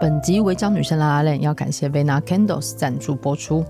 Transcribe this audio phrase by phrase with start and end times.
[0.00, 3.62] 本集违章女生拉拉链要感谢 Vena Candles 赞助播出。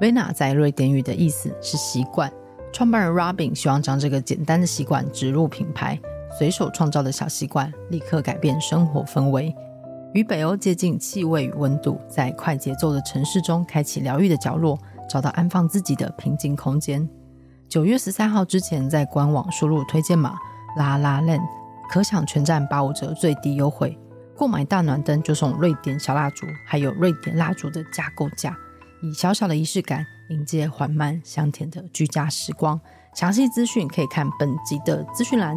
[0.00, 2.32] Vena 在瑞典语的意思是习惯，
[2.72, 6.00] 创办人 Robin 希望将这个简单的习惯植入品牌，
[6.38, 9.54] 随手创造的小习惯立刻改变生活氛围。
[10.14, 17.06] 与北欧接近气味与温度，在快节奏的城市中开启疗愈的角落，找到安放自己的平静空间。
[17.68, 20.34] 九月十三号之前，在官网输入推荐码
[20.78, 21.38] 拉拉链，
[21.90, 23.98] 可享全站八五折最低优惠。
[24.36, 28.56] 购买大暖灯就送瑞典小蜡烛，还有瑞典蜡烛的加购价，
[29.02, 32.80] 以小小的仪式感迎接缓慢香甜的居家时光。
[33.14, 35.56] 详细资讯可以看本集的资讯栏。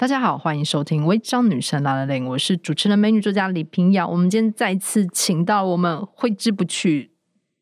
[0.00, 4.08] 大家好，欢迎收听《微章女神拉拉链》，我是主持人美女作家李平瑶。
[4.08, 7.10] 我们今天再次请到我们挥之不去、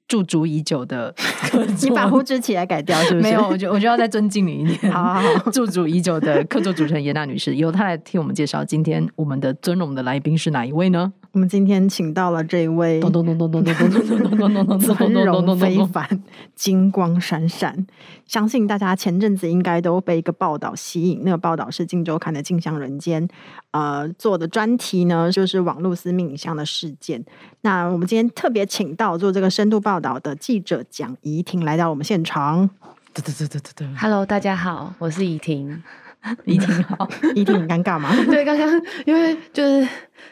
[0.06, 1.12] 驻足已久的，
[1.83, 3.22] 你把胡子起来改掉是不是？
[3.22, 4.91] 没有，我就我就要再尊敬你一点。
[4.95, 11.12] 好好好，驻足已久的客座主持人严娜女士，由她来替我们介绍今天我们的尊荣的来宾是哪一位呢？
[11.33, 16.22] 我们今天请到了这一位，咚咚咚咚咚咚咚咚咚咚咚咚咚，尊荣非凡，
[16.55, 17.86] 金光闪闪。
[18.27, 23.27] 相信大家前阵子应该都被一个报道吸引，那个报道是《镜周刊》的《镜像人间》
[23.72, 27.22] 呃做的专题呢，就是网络私密影像的事件。
[27.61, 32.68] 那我们今天特别请到做这个深度报道的记者蒋怡婷来到我们现场。
[33.12, 35.83] 对对对对对对，Hello，大家好，我是怡婷。
[36.45, 38.11] 怡婷好，怡婷很尴尬吗？
[38.27, 38.68] 对，刚刚
[39.06, 39.89] 因为就是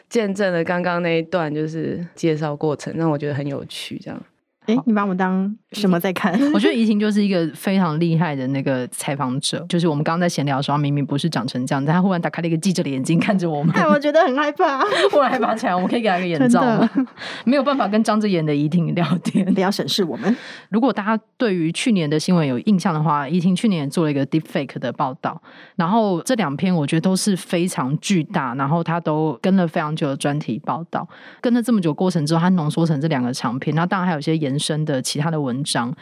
[0.09, 4.21] 见证了刚刚那一段，就是介绍过程，让我觉得很有趣，这样。
[4.67, 6.33] 哎，你把我当什么在看？
[6.53, 9.65] 我觉得怡婷就是一个非常厉害的那个采访者。
[9.69, 13.73] 就是我们刚刚在闲聊的时候，明明不是长成这样，但他忽然打开了一个记者的眼睛看着我们。
[13.75, 14.79] 哎，我觉得很害怕，
[15.11, 15.73] 忽然害怕起来。
[15.73, 16.89] 我们可以给他一个眼罩吗？
[17.45, 20.35] 没有办法跟张着眼的怡婷聊天，不要审视我们。
[20.69, 25.41] 如果大家对于去年的新闻有印象的话，怡婷去年做了一个 Deepfake 的报道，
[25.77, 31.07] 然后这两篇我觉得都是非常巨大，然后他都跟了非常久的专题报道，
[31.39, 33.73] 跟了这么久过程之后，他浓缩成这两个长篇。
[33.75, 35.93] 那当然还有一些延伸的其他的文章，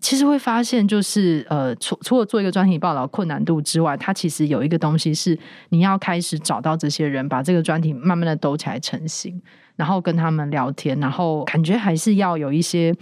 [0.00, 5.38] 其实会发现，就是呃，除除了做一个专题报道困难度之外，它其实有一个东西是
[5.70, 9.40] 你要开始找到这些人，把这个专题慢慢的抖起来成型，
[9.76, 12.94] 然后跟他们聊天，然后感觉还是要有一些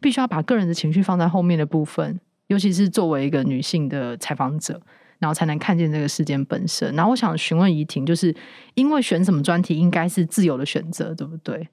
[0.00, 4.80] 必须要把个人的情绪放在后面的部分，尤其是作为一个女性的采访者，
[5.18, 6.94] 然后才能看见这个事件本身。
[6.94, 8.34] 然后我想询问怡婷，就是
[8.74, 11.68] 因为选什么专题应该是自由的选择，对不对？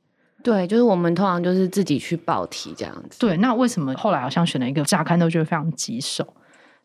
[0.47, 3.19] 对，就是我们通常就是自己去报题这样子。
[3.19, 6.25] 对，那为什么后来好像选了一个乍看都觉得非常棘手？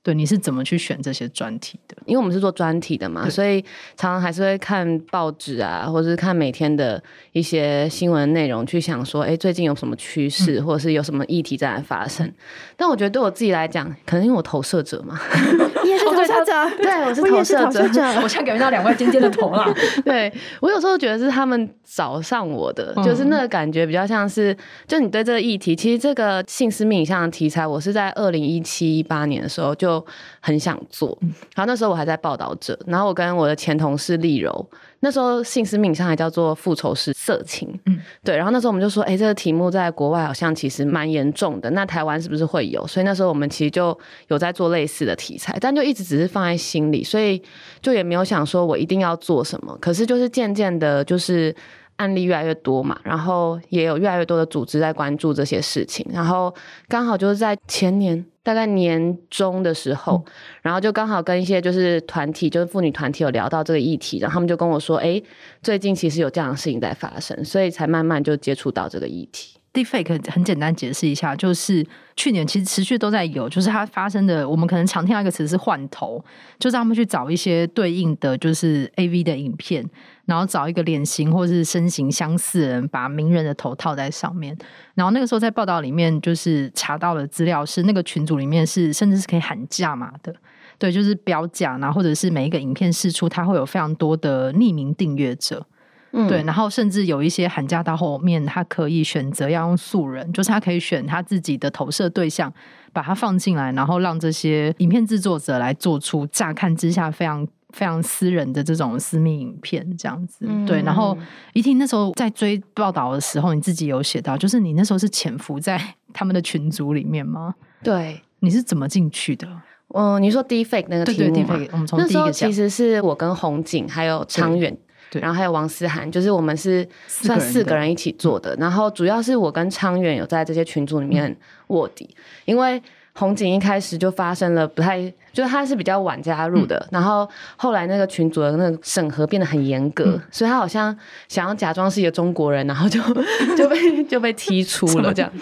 [0.03, 1.97] 对，你是怎么去选这些专题的？
[2.05, 3.63] 因为我们是做专题的嘛，所以
[3.97, 7.01] 常常还是会看报纸啊，或者是看每天的
[7.31, 12.27] 一些新闻内容，去想说，哎，最近有什么趋势，嗯、或者是有什么议题在发生。
[12.27, 12.35] 嗯、
[12.77, 15.21] 但我觉得对我自己来讲，可能因为我投射者嘛，
[15.85, 18.03] 你也是投射者，对，我是投射者。
[18.23, 19.73] 我现在感觉到两块尖尖的头了。
[20.05, 24.57] 对，我有时候觉得是他们找上我的，就是那个感觉比较像是，
[24.89, 29.93] 就你对这个议题，其实这个性私密影像的题材，我是在二零一七一八年的时候就。
[29.93, 30.03] 就
[30.41, 31.19] 很想做，
[31.55, 34.67] 然后那时候我还在报道者，然后我跟我的前同事丽柔，
[35.05, 42.87] 那时候性私密影像还叫做复仇式色情，嗯，对，然后那时候我们就说，哎，这个题目在国外好像其实蛮严重的，那台湾是不是会有？
[42.87, 47.43] 所以那时候我们其实就有在做类似的题材，但就一直只是放在心里，所以
[47.81, 49.77] 就也没有想说我一定要做什么。
[49.81, 51.55] 可是就是渐渐的，就是。
[52.03, 56.53] 案例越来越多嘛，然后也有越来越多的组织在关注这些事情，然后
[56.89, 60.33] 刚好就是在前年大概年中的时候，嗯、
[60.63, 65.23] 然后就刚好跟一些就是团体，就是妇女团体有聊到这个议题，然后他们就跟我说，哎，
[65.63, 69.57] 最近其实有这样的事情在发生，所以才慢慢就接触到这个议题。
[69.73, 71.83] Deepfake 很简单解释一下，就是
[72.15, 76.23] 去年其实持续都在有，就是它发生的，我们可能常听到一个词是换头，
[76.59, 79.83] 就是他们去找一些对应的就是 AV 的影片，
[80.27, 84.55] 然后找一个脸型或是身形相似人，把名人的头套在上面。
[84.95, 90.35] 然后那个时候在报道里面就是查到的资料是，那个群组里面是甚至是可以喊价码的，
[90.79, 95.67] 对，就是标价，然后或者是每一个影片试出，它会有非常多的匿名订阅者。
[96.13, 102.53] 嗯、对，然后甚至有一些寒假到后面，他可以选择要用素人，就是他可以选他自己的投射对象，
[102.93, 110.45] 把它放进来，然后让这些影片制作者来做出乍看之下非常非常私人的这种私密影片，这样子。
[110.47, 111.17] 嗯、对，然后
[111.55, 115.81] 怡婷那时候在追报道的时候，你自己有写到，就是你那时候是潜伏在
[116.13, 117.55] 他们的群组里面吗？
[117.83, 119.49] 对，你是怎么进去的？
[119.95, 121.59] 嗯，你说 Deepfake 那个题目吗？
[121.73, 124.77] 我们从第一个讲，其实是我跟红景还有昌远。
[125.21, 128.55] 然后还有王思涵，就是我们是算四个人一起做的。
[128.57, 131.37] 然后主要是我跟昌远有在这些群组里面
[131.69, 132.17] 卧底，嗯、
[132.47, 132.83] 因为
[133.15, 135.13] 红警一开始就发生了不太。
[135.33, 140.97] 就是他是比较晚加入的，嗯、然后后来那个群组的那个审核变得很严格，嗯、所以他好像
[141.29, 143.01] 想要假装是一个中国人，然后就
[143.57, 145.33] 就被就被踢出了 这样。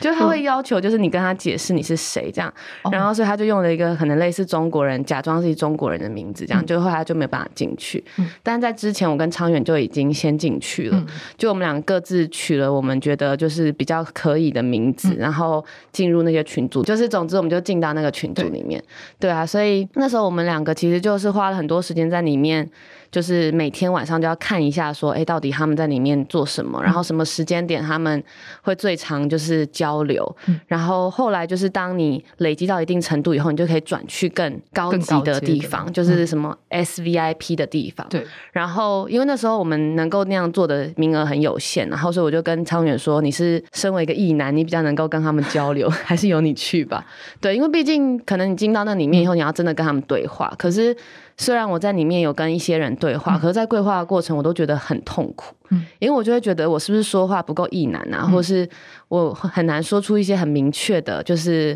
[0.00, 2.50] 就他会要求，就是你跟他解释你是谁这样，
[2.84, 8.02] 嗯、然后所以他就用了一个可能类似中国人，假装是中国人的名字这样，嗯、就后来就没有办法进去。
[8.16, 11.06] 嗯、但在之前，我跟昌远就已经先进去了，嗯、
[11.36, 15.62] 就我们两个各自取了我们觉得就是比较可以的名字，嗯、然后
[15.92, 18.82] 进入那些群组，就是总之我们就进到那个群组里面，
[19.18, 22.68] 对，对所以那时候我们两个其实就是花了很多时间在里面，
[23.10, 28.22] 就是每天晚上就要看一下，说，哎，到底他们在里面做什么，然后什么时间点他们
[28.62, 30.36] 会最常就是交流，
[30.68, 38.06] 然后后来就是当你累积到一定程度以后，你就可以转去更高级的地方，就是什么 SVIP 的地方。
[38.08, 38.24] 对。
[38.52, 47.04] 然后因为那时候我们能够那样做的名额很有限，然后所以我就跟昌远说，你是身为一个艺男，你比较能够跟他们交流， 还是由你去吧。
[47.40, 49.30] 对，因为毕竟可能你进到那里面以后。
[49.40, 50.94] 你要真的跟他们对话，可是
[51.40, 58.68] 虽然我在里面有跟一些人对话，嗯、可是在对话的过程我都觉得很痛苦，嗯、因为我就会觉得我是不是说话不够意难啊，嗯、或是
[59.08, 61.74] 我很难说出一些很明确的，就是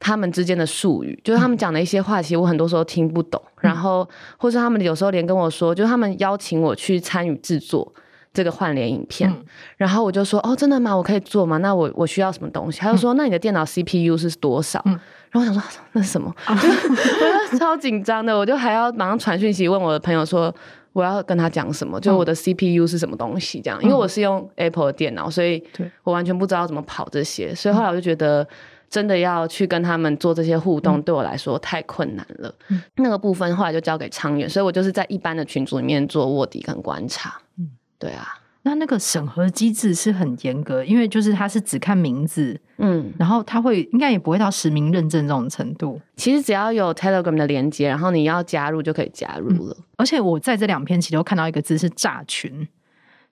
[0.00, 7.94] 他们之间的术语，就是他们讲的一些话，其实我很多时候听不懂，嗯、然后或是他们有时候连跟我说，就是他们邀请我去参与制作
[8.34, 9.44] 这个换脸影片，嗯、
[9.76, 10.96] 然后我就说哦，真的吗？
[10.96, 11.58] 我可以做吗？
[11.58, 12.80] 那我我需要什么东西？
[12.80, 14.82] 他就说，那你的电脑 CPU 是多少？
[14.86, 14.98] 嗯
[15.42, 16.34] 然后我想说那是什么？
[16.48, 20.54] 我就超紧张的，我就还要马上传讯息问我的朋友说
[20.92, 23.82] 我要跟他讲什么，就我的 CPU 是什么东西这样。
[23.82, 25.62] 因为我是用 Apple 的电脑，所以
[26.04, 27.54] 我完全不知道怎么跑这些。
[27.54, 28.46] 所以后来我就觉得
[28.88, 32.54] 真的要去跟他们做这些互动，对我来说太困难了。
[32.96, 37.40] 那个部分后来就交给昌远，所以我就是在一般的群组里面做卧底跟观察。
[37.58, 38.38] 嗯，对啊。
[38.66, 46.00] 那那个审核机制是很严格，因为就是他是只看名字，嗯，然后他会应该也不会到实名认证这种程度。
[46.16, 49.76] 其实只要有 Telegram 的连接，然后你要加入就可以加入了。
[49.78, 52.66] 嗯，而且我在这两篇其实都看到一个字是炸群，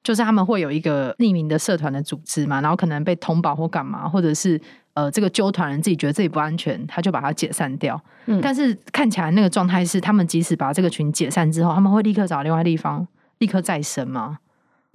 [0.05, 4.61] 就是他们会有一个匿名的社团的组织嘛，然后可能被通报或干嘛，或者是
[4.93, 8.01] 呃这个纠团人自己觉得自己不安全，他就把它解散掉。
[8.27, 13.09] 嗯，但是看起来那个状态是，他们即使把这个群解散之后，他们会立刻找另外地方
[13.39, 14.39] 立刻再生吗？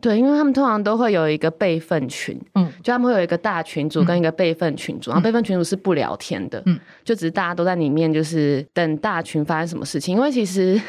[0.02, 10.16] 对，因为他们通常都会有一个备份群，嗯，就他们会有一个大群组跟一个备份群组，嗯、然后备份群组是不聊天的，嗯，就只是大家都在里面，就是等大群发生什么事情。
[10.16, 10.80] 因为其实，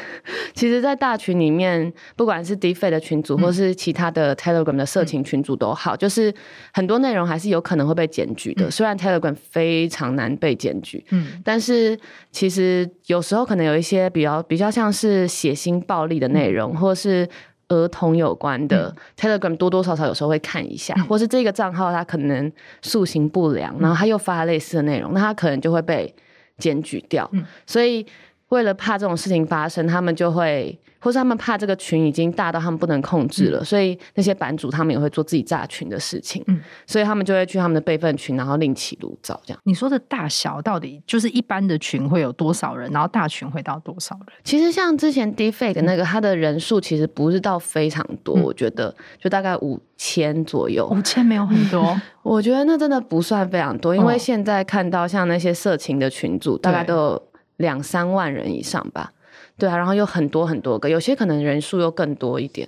[0.53, 6.33] 其实，在大群里面，不管是 Deepfake 的群组，或是其他的 Telegram 的社情群组都好，嗯、就是
[6.73, 8.67] 很多内容还是有可能会被检举的。
[8.67, 11.99] 嗯、虽然 Telegram 非常难被检举，嗯，但是
[12.31, 17.27] 其实有时候可能有一些比较比较像是血腥暴力的内容，嗯、或是。
[17.71, 22.51] 儿童有关的 Telegram 多多少少有时候会看一下，嗯、或是这个账号他可能
[22.81, 26.13] 塑形不良，然后他又发类似的内容，那他可能就会被
[26.57, 27.27] 检举掉。
[27.31, 28.05] 嗯、所以
[28.51, 30.79] 为了怕这种事情发生，他们就会。
[31.03, 39.59] 或是他们怕这个群已经大到他们不能控制了，嗯、所以那些版主他们也会做自己炸群的事情，嗯、所以他们就会去他们的备份群，然后另起炉灶这样。
[39.63, 44.27] 你说的大小到底就是一般的群会有多少人，然后大群会到多少人？
[44.43, 50.87] 其实像之前 Deepfake 那个，他、嗯、的人数其实不是到非常多，嗯、我觉得就大概五千左右。
[50.87, 57.23] 五千没有很多， 我觉得那真的不算非常多，因为现在看到像那些色情的群组，大概都有
[57.61, 59.13] 两三万人以上吧。
[59.57, 62.67] 对啊，然后有很多很多个，有些可能人数又更多一点。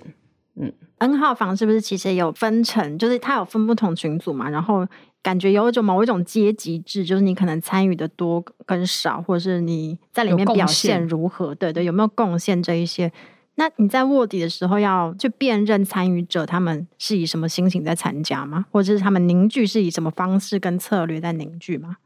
[0.54, 2.96] 嗯，N 号房是不是其实有分成？
[2.96, 4.86] 就是它有分不同群组嘛，然后
[5.20, 13.10] 感觉有一种某一种阶级制，就是你可能参与的多跟少，或者是你在里面表现如何，对对，有没有贡献这一些
[13.56, 18.66] 那你在卧底的时候要去辨认参与者，他们是以什么心情在参加吗？
[18.70, 21.96] 或者是他们凝聚是以什么方式跟策略在凝聚吗？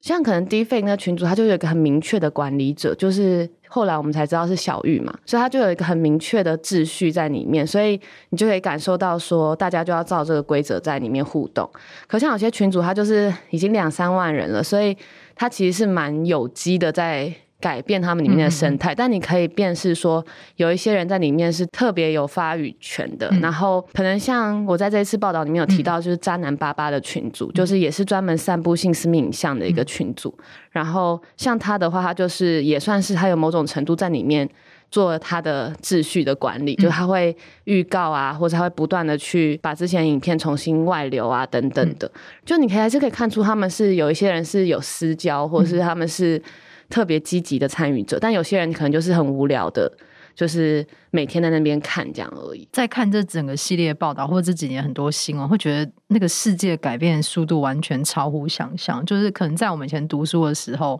[0.00, 8.00] 像可能低费那群主，他就有一个很明确的管理者，就是后来我们才知道是小玉嘛，所以他就有一个很明确的秩序在里面，所以
[8.30, 11.68] 你就可以感受到说，大家就要照这个规则在里面互动。
[12.06, 14.96] 可像有些群主，他就是已经两三万人了，所以
[15.34, 17.34] 他其实是蛮有机的在。
[17.60, 20.24] 改变他们里面的生态，嗯、但你可以辨识说，
[20.56, 23.28] 有一些人在里面是特别有发语权的。
[23.32, 30.32] 嗯、然后可能像我在这一次报道里面有提到，就是渣男爸爸的群组，嗯、就是也是专门散布性私密影像的一个群组。
[30.38, 34.48] 嗯、然后像他的话，他就是也算是他有某种程度在里面
[34.88, 42.06] 做他的秩序的管理，嗯、就他会预告啊，或者他会不断的去把之前影片重新外流啊等等的。
[42.06, 46.40] 嗯、就你可以还是可以看出他们是有一些人是有私交，或者是他们是。
[46.88, 49.92] 特别积极的参与者，但有些人可能就是很无聊的，
[50.34, 52.66] 就是每天在那边看这样而已。
[52.72, 59.04] 在看这整个系列报道，或者这几年很多新闻，会觉得那个世界改变速度完全超乎想象。
[59.04, 60.98] 就是可能在我们以前读书的时候，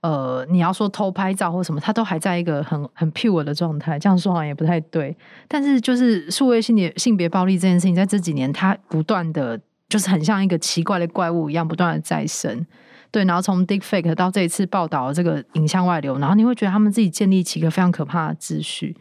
[0.00, 3.96] 呃，你要说偷拍照或什么，它都还在一个很很 pure 的状态。
[3.98, 5.16] 这样说好像也不太对。
[5.46, 12.66] 但是就是数位性别性别暴力这件事情，在这几年它不断的，就是很像一个奇怪的怪物一样，不断的再生。
[13.12, 18.96] 对，然后从 Deepfake 到这一次报道的这个影像外流，然后你会觉得他们自己建立起一个非常可怕的秩序，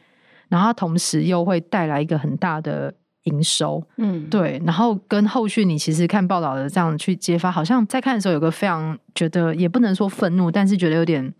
[0.50, 11.34] 然后同时又会带来一个很大的营收，嗯，对，然后跟后续你其实看报道的这样去揭发，好像在看的时候有个非常觉得也不能说愤怒，但是觉得有点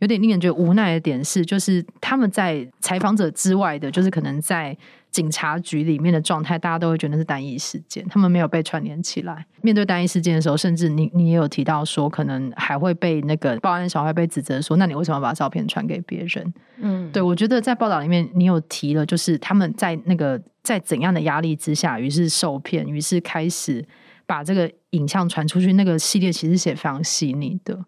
[0.00, 4.76] 有点令人觉得无奈的点是，就是他们在采访者之外的，就是可能在。
[5.10, 9.46] 警察局里面的状态，大家都会觉得是单一事件，他们没有被串联起来。
[9.62, 16.54] 面对单一事件的时候，甚至你你也有提到说，可能还会被那个报案小孩被指责说，那你为什么要把照片传给别人？
[16.76, 23.84] 嗯，对，我觉得在报道里面你有提了，就是他们在那个在怎样的压力之下，于是受骗，于是开始
[24.26, 25.72] 把这个影像传出去。
[25.72, 27.84] 那个系列其实写非常细腻的。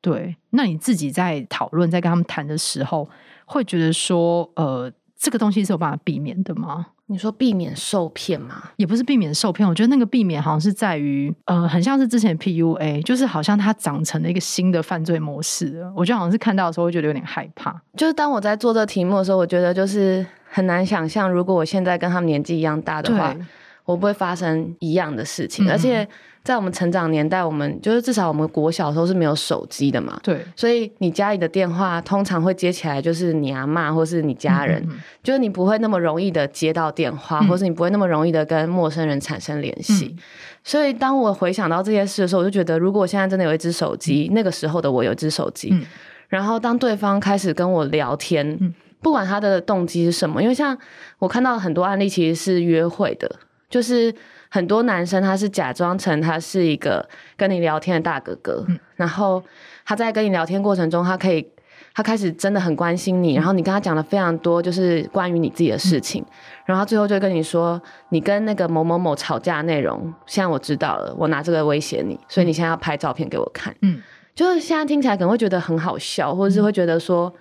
[0.00, 3.10] 对，那你自己在讨论，在跟他们谈的时候，
[3.44, 4.90] 会觉得说，呃。
[5.22, 6.84] 这个东西是有办法避免的吗？
[7.06, 8.70] 你说避免受骗吗？
[8.76, 15.88] 也不是避免受骗，我觉得那个避免好像是在于，呃，很像是之前 PUA，就是好像它长成了一个新的犯罪模式。
[15.94, 17.80] 我觉得好像是看到的时候会觉得有点害怕。
[17.96, 23.44] 就是当我在做这个题目的时候，我觉得就是很难想象，如果我现在跟他们年纪一样大的话，对
[23.84, 26.08] 我不会发生一样的事情，嗯、而且。
[26.44, 30.18] 在我们成长年代，我们就是至少我们国小的时候是没有手机的嘛。
[30.24, 30.44] 对。
[30.56, 34.84] 所以你家里的电话通常会接起来，就是你阿妈或是你家人，
[35.22, 40.06] 就是你不会那么容易的接到电话，嗯、或是你不会那么容易的跟陌生人产生联系。
[40.06, 40.18] 嗯、
[40.64, 45.86] 所以当我回想到这件事的时候，我就觉得，如果我现在真的有一只手机，嗯、那个时候的我有一只手机，嗯、
[46.26, 50.76] 然后当对方开始跟我聊天，嗯、不管他的动机是什么，因为像
[51.20, 53.30] 我看到很多案例其实是约会的，
[53.72, 54.14] 就是。
[54.54, 59.42] 很多男生他是假装成他是一个跟你聊天的大哥哥，嗯、然后
[59.82, 61.48] 他在跟你聊天过程中，他可以
[61.94, 66.28] 他开始真的很关心你，嗯、然后你跟他讲了非常多就是关于你自己的事情，嗯、
[66.66, 74.02] 然后他最后就跟你说，你跟那个某某某吵架的内容，现在我知道了，我拿这个威胁你，所以你现在要拍照片给我看，嗯，
[74.34, 77.40] 就是现在听起来可能会觉得很好笑，或者是会觉得说，嗯、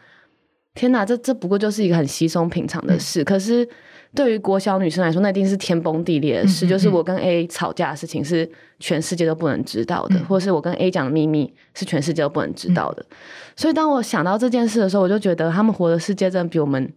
[0.76, 3.68] 天哪，这这不过就是一个很稀松平常的事，嗯、可是。
[4.14, 6.66] 对于国小女生来说，那一定是天崩地裂的事。
[6.66, 8.50] 嗯嗯嗯，就是我跟 A 吵架的事情是
[8.80, 13.02] 全世界都不能知道的，嗯、或者是我跟 A 讲的秘密是全世界都不能知道的。
[13.10, 13.16] 嗯、
[13.56, 16.92] 所以当我想到这件事的时候，我就觉得他们活的世界真的比我们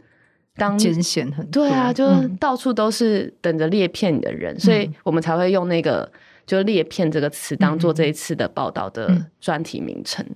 [0.56, 1.64] 当艰险很多。
[1.64, 2.06] 对啊，就
[2.40, 6.10] 到处都是等着裂骗你的人，嗯、所以我们才会用那个
[6.46, 10.26] 就“裂骗”这个词当做这一次的报道的专题名称。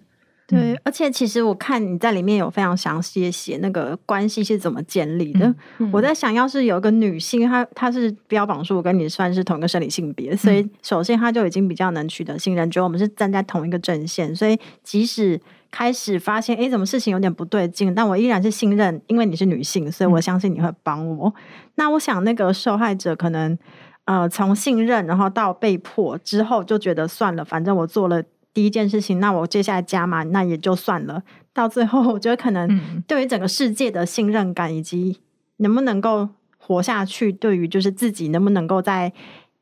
[0.51, 5.47] 对，而且其实我看你在里面有非常详细的写那个关系是怎么建立的。
[5.47, 15.39] 嗯嗯、我在想，要是有一个女性，她她是标榜说我跟你算是同一个生理性别，所以首先她就已经比较能取得信任，觉得我们是站在同一个阵线，所以即使
[15.71, 21.29] 开始发现哎，怎么事情有点不对劲，但我依然是信任，因为你是女性，所以我相信你会帮我。
[21.29, 21.43] 嗯、
[21.75, 23.59] 那我想那个受害者可能
[24.07, 28.23] 呃从信任，然后到被迫之后，就觉得算了，反正我做了。
[28.59, 31.23] 第一件事情，那我接下来加码，那也就算了。
[31.53, 35.21] 到最后， 我觉得可能对于整个世界的信任感，以及
[35.59, 39.13] 能不能够活下去，对于就是自己能不能够在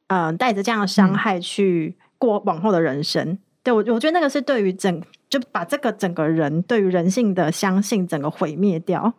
[0.07, 9.12] 呃带着这样的伤害去过往后的人生，嗯、对我我觉得那个是对于整就把这个整个人对于人性的相信整个毁灭掉。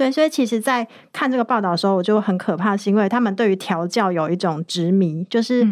[0.00, 5.62] 对，所以其实，在看这个报道的时候，我就很可怕，是因为他们对于调教有一种执迷，就是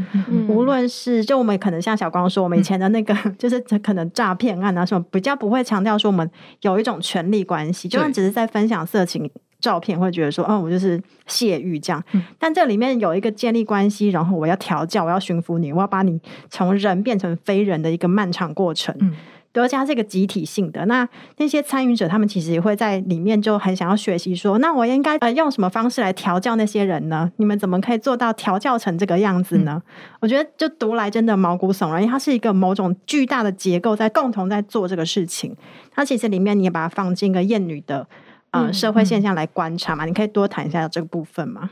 [0.46, 6.30] 无论是就我们可能像小光说，我们以前的那个，就是可能诈骗案啊什么，比较不会强调说我们
[6.60, 9.30] 有一种权利关系，就算只是在分享色情
[9.60, 12.04] 照片，会觉得说，嗯，我就是泄欲这样。
[12.38, 16.20] 但这里面有一个建立关系，然后我要调教，我要驯服你，我要把你
[16.50, 18.94] 从人变成非人的一个漫长过程。
[19.00, 19.14] 嗯
[19.50, 27.32] 德家这个集体性的，那那些参与者，他们其实也会在里面就很想要学习，说，那我应该呃用什么方式来调教那些人呢？
[27.36, 29.82] 你们怎么可以做到调教成这个样子呢？
[29.84, 35.56] 嗯、我觉得就读来真的毛骨悚然，因为它是一个某种巨大的结构在共同在做这个事情。
[35.90, 38.06] 它其实里面你也把它放进一个厌女的
[38.52, 41.70] 呃社会现象来观察嘛，嗯嗯、你可以多谈一下这个部分吗？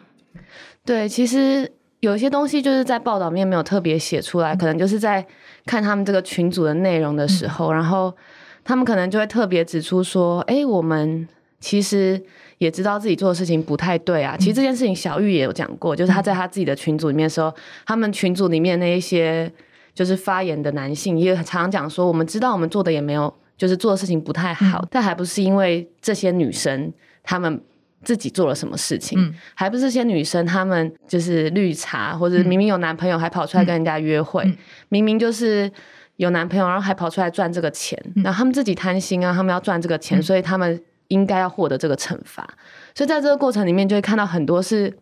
[0.84, 1.72] 对，其实。
[2.00, 5.26] 有一些东西就是在报道面没有特别写出来，可能就是在
[5.64, 8.14] 看他们这个群组的内容的时候，然后
[8.62, 11.26] 他们可能就会特别指出说：“哎，我们
[11.58, 12.22] 其实
[12.58, 17.52] 也知道自己做的事情不太对啊。”其实这件事情小玉也有讲过，就是他在他自己的群组里面的时候，
[17.86, 19.50] 他们群组里面那一些
[19.94, 26.92] 就是发言的男性也常常讲说：“我们知道我们做的也没有，就是做的事情不太好，但还不是因为这些女生
[27.24, 27.60] 他们。”
[28.06, 34.56] 自己做了什么事情，嗯、还不是些女生，她们就是绿茶，或者明明有男朋友还跑出来跟人家约会，嗯、
[34.90, 35.68] 明明就是
[36.14, 42.48] 有男朋友，然后还跑出来赚这个钱，那、嗯、他们自己贪心啊，他们要赚这个钱，嗯、所以他们应该要获得这个惩罚。
[42.94, 44.96] 所以在这个过程里面，就会看到很多是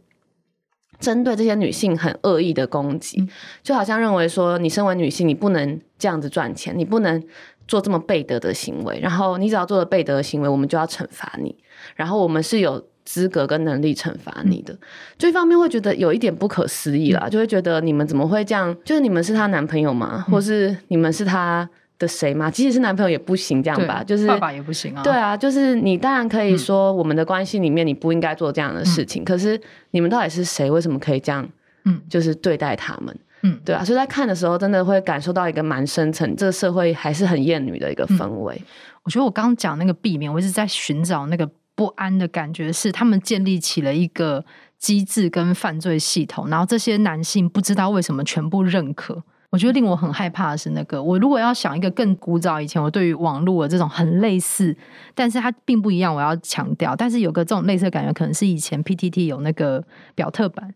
[0.99, 3.28] 针对这些女性很恶意的攻击，嗯、
[3.62, 7.23] 就好像认为说，你身为女性，你不能这样子赚钱，你不能
[7.68, 11.54] 做这么背德的行为，然后你只要做了背德的行为，我们就要惩罚你，
[11.94, 12.82] 然后我们是有。
[13.04, 14.76] 资格跟能力惩罚你的，
[15.18, 18.75] 这、方面会觉得有一点不可思议啦，嗯、就会觉得你们怎么会这样？
[18.84, 20.25] 就是你们是她男朋友吗？
[20.26, 21.68] 嗯、或是你们是她
[21.99, 22.50] 的谁吗？
[22.50, 24.02] 即使是男朋友也不行，这样吧？
[24.02, 25.02] 就是爸爸也不行啊。
[25.02, 30.70] 对啊，就是你当然可以说我们的关系里面你不应该做这样的事情，嗯、可是你们到底是谁？
[30.70, 31.46] 为什么可以这样？
[31.84, 33.84] 嗯，就是对待他们，嗯，对啊。
[33.84, 38.54] 所以在看的时候，真的会感受到一个蛮深层，这个社会还是很厌女的一个氛围。
[38.54, 38.66] 嗯、
[39.02, 41.46] 我觉得我刚刚讲那个避免，我一直在寻找那个。
[41.75, 44.45] 不安的感觉是，他们建立起了一个
[44.78, 49.23] 机制跟犯罪系统，然后这些男性不知道为什么全部认可。
[49.50, 54.77] 我觉得令我很害怕的是，那个我如果要想一个更古早以前，我对于网络的这种很类似，
[55.14, 56.12] 但是它并不一样。
[56.12, 59.85] 我要强调，但是有个这种类似的感觉，可能是以前 PTT 有那个
[60.16, 60.75] 表特版。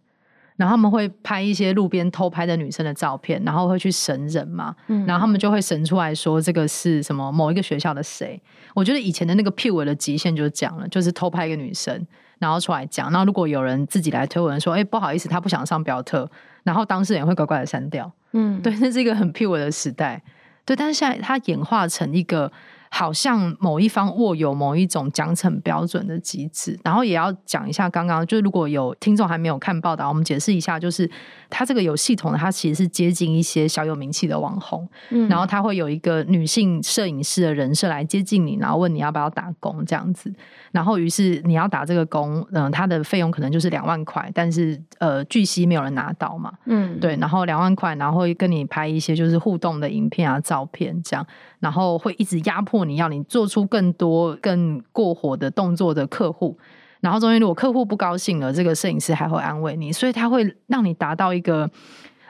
[0.59, 8.38] 然后他们会拍一些路边偷拍的女生的照片，然后会去审人嘛，嗯、然后他们就会审出来说这个是什么某一个学校的谁。
[8.75, 12.07] 我觉得以前的那个 P 文的极限就是讲了，就是偷拍一个女生，
[12.38, 13.11] 然后出来讲。
[13.11, 16.29] 然后如果有人自己来推文说，哎，不好意思，他不想上表特，
[16.64, 18.12] 然后当事人会乖乖的删掉。
[18.33, 20.23] 嗯，对，那是一个很 P 文的时代。
[20.64, 22.51] 对，但是现在它演化成一个。
[22.90, 31.11] 好像某一方握有某一种奖惩标准的机制，然后也要讲一下刚刚，就如果有听众还没有看报道，我们解释一下，就是
[31.51, 40.33] 他这个有系统的，他其实是接近一些小有名气的网红，嗯，然后他会有一个女性摄影师的人设来接近你，然后问你要不要打工这样子，
[40.72, 51.26] 然后于是你要打这个工，嗯、呃，他的费用可能就是两万块，但是呃，据悉没有人拿到嘛，嗯，对，然后两万块，然后会跟你拍一些就是互动的影片啊、照片这样。
[51.61, 56.57] 然后会一直压迫你，要你做出更多、更过火的动作的客户。
[57.00, 61.68] 然后中间如果客户不高兴了，这个摄影师还会安慰你，所以他会让你达到一个，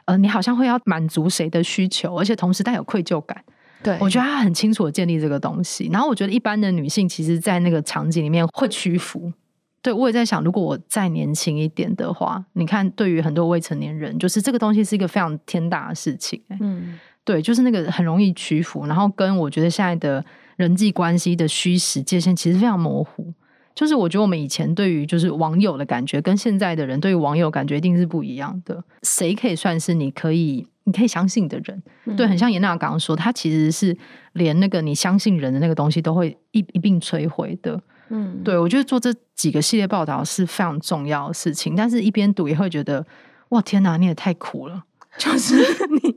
[0.06, 3.42] 呃，你好像会要满足谁的需求，而且同时带有愧疚感。
[3.82, 5.88] 对，我觉得他很清楚的建立这个东西。
[5.92, 9.32] 然后我觉得一般的女性，其实，在那个场景里面会屈服。
[9.80, 16.42] 对，我也在想，如果我再年轻一点的话，你看，对于很多未成年人，就是这个东西是一个非常天大的事情。
[16.60, 16.98] 嗯。
[17.24, 20.24] 对，就是那个很容易屈服，然后跟我觉得现在的
[20.56, 23.34] 人际关系的虚实界限其实非常模糊。
[23.74, 28.82] 就是我觉得我们以前对于就是网友的感觉，跟现在的人对于网友感觉一定是不一样的。
[29.02, 31.82] 谁可以算是你可以你可以相信的人？
[32.06, 33.94] 嗯、对，很像严娜刚刚说，他其实是
[34.32, 37.78] 连那个你相信人的那个东西都会一一并摧毁的。
[38.08, 43.06] 嗯，对，我觉得做这几个系列报道是非常重要的事情，但是一边读也会觉得，
[43.50, 44.84] 哇，天哪，你也太苦了，
[45.18, 45.56] 就是
[46.02, 46.16] 你。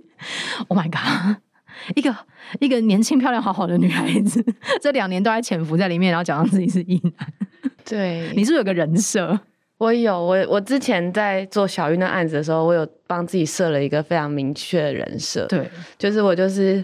[0.70, 1.42] Oh my god！
[1.96, 2.16] 一个
[2.60, 4.42] 一个年轻漂亮好好的女孩子，
[4.82, 7.34] 这两年都在潜伏在里面，然后讲到自己是异男。
[7.84, 9.38] 对，你是不是有个人设？
[9.82, 15.48] 我有，我我之前在做小玉那案子的时候，我有帮自己设了一个非常明确的人设。
[15.48, 15.68] 对，
[15.98, 16.84] 就是我就是。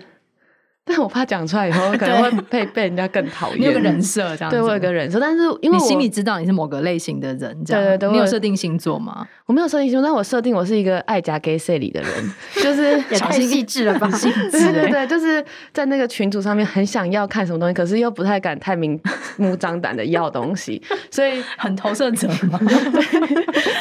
[0.87, 3.59] 但我怕讲出来以后 可能会被被人家更讨厌。
[3.59, 7.83] 你有个人设这样子，对，我有个人设，但是因为我你心里知道你是某个类型的人，这样。
[7.83, 9.27] 对对对，你有设定星座吗？
[9.45, 12.09] 我没有设定星座，但我设定我是一个爱夹 gay 里的人，
[12.63, 14.09] 就是也太细致了吧？
[14.15, 18.99] 细致，对对对，就是在那个群组上面很想要看什么东西，可是又不太敢太明
[19.37, 22.59] 目张胆的要东西，所以很投射者嘛。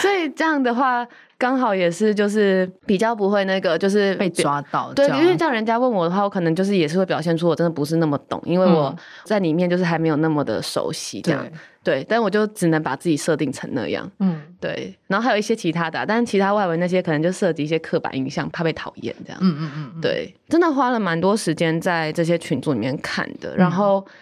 [0.01, 1.07] 所以这样的话。
[1.39, 4.93] 刚好也是就是比较不会那个就是被抓到。
[4.95, 8.95] 对，因为这样人家问我的话，我可能就是也是会表现出我真的不是那么懂，因为我
[9.25, 11.45] 在里面就是还没有那么的熟悉这样。
[11.45, 11.53] 嗯、
[11.85, 14.11] 对，但我就只能把自己设定成那样。
[14.21, 14.97] 嗯，对。
[15.09, 19.39] 然后还有一些其他的、啊，但是其他外围那些可能就涉及一些刻板印象，怕被讨厌这样。
[19.43, 20.01] 嗯嗯嗯。
[20.01, 24.01] 对，真的花了蛮多时间在这些群组里面看的，然后。
[24.01, 24.13] 嗯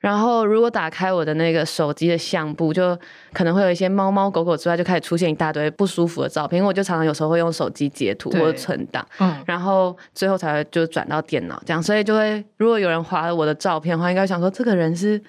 [0.00, 2.98] 然后，如果打开我的那个手机的相簿，就
[3.34, 6.56] 可能会有一些猫猫狗狗之外，就开始出现一大堆不舒服的照片。
[6.56, 11.82] 因为我就常常有时候会用手机截图或者存档，嗯，然后最后才会就转到电脑这样。
[11.82, 15.20] 所以就会，如果有人划了我的照片的话，应该想说这个人是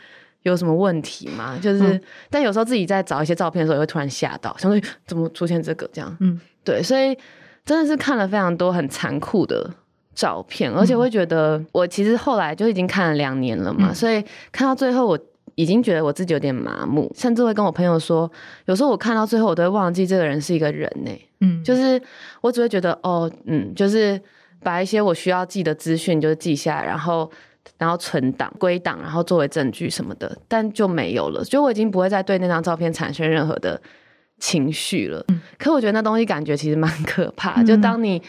[0.44, 1.60] 有什么问题吗？
[1.62, 6.16] 就是，嗯、但有时候自己在找一些照片的时候，也会突然吓到，想说怎么出现这个这样？
[6.22, 7.18] 嗯，对，所以
[7.66, 9.70] 真的是看了非常多很残酷的。
[10.14, 15.18] 照片，而且会觉得我其实后来就已经看了两年了嘛，嗯、所以看到最后我
[15.56, 18.30] 已经觉得我自己有点麻木，甚至会跟我朋友说，
[18.66, 21.12] 有时候我看到最后我都会忘记这个人是一个人呢。
[21.40, 22.02] 嗯，就是
[22.42, 24.20] 我只会觉得哦，嗯，就是
[24.62, 27.30] 把一些我需要记的资讯就是记下来，然后
[27.78, 33.82] 然后存档归档，然后作为证据什么的，但就没有了，就我已经不会再对那张照片产生任何的
[34.40, 35.24] 情绪了。
[35.30, 38.22] 嗯，可我觉得那东西感觉其实蛮可怕，嗯、就当你。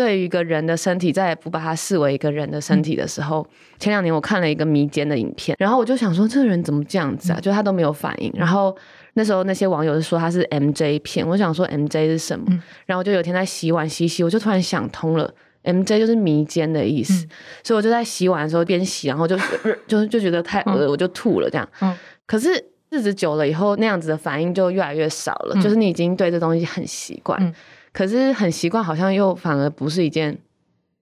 [0.00, 7.38] 对于一个人的身体，再也不把它视为一个人的身体的时候，嗯、前两年我看了一个迷奸的影片，然后我就想说，这个人怎么这样子啊？
[7.38, 8.32] 嗯、就他都没有反应。
[8.34, 8.74] 然后
[9.12, 12.46] 那时候那些网友就说他是 MJ 片，我想说 MJ 是什么？
[12.48, 15.30] 嗯、然后我就有天在洗碗洗洗，我就突然想通了
[15.64, 17.26] ，MJ 就是迷奸的意思。
[17.26, 17.28] 嗯、
[17.62, 19.36] 所以我就在洗碗的时候边洗，然后就
[19.86, 21.68] 就就觉得太恶，我就吐了这样。
[21.82, 22.48] 嗯、可是
[22.88, 27.54] 日子久了以后，那样子的反应就越来越少了，嗯、就是你已经对这东西很习惯。
[27.90, 30.38] 嗯可是很习惯，好像又反而不是一件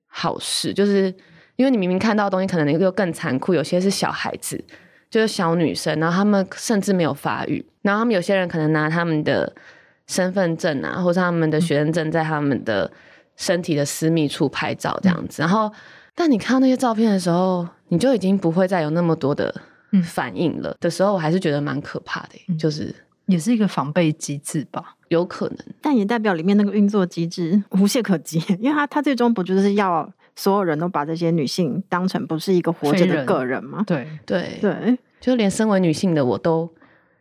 [0.07, 1.14] 好事，就是
[1.57, 3.53] 因为你明明看到的东西，可能又更残酷。
[3.53, 4.64] 有些是小孩子，
[5.11, 9.55] 就是小女生，然后他们甚至没有发育，然后他们有些人可能拿他们的
[10.07, 12.90] 身份证啊，或者他们的学生证，在他们的
[13.37, 15.42] 身体的私密处拍照这样子。
[15.42, 15.70] 然后，
[16.14, 19.55] 但你看到那些照片的时候，你就已经不会再有那么多的
[20.03, 20.74] 反应了。
[20.81, 22.94] 的时候，我还是觉得蛮可怕的，就是。
[23.29, 33.83] 也是一个防备机制吧，有可能，但也代表里面那个运作机制 无懈可击，因为他他最终不就是要所有人都把这些女性当成不是一个活着的个人吗？
[33.87, 36.71] 对对对，就连身为女性的我都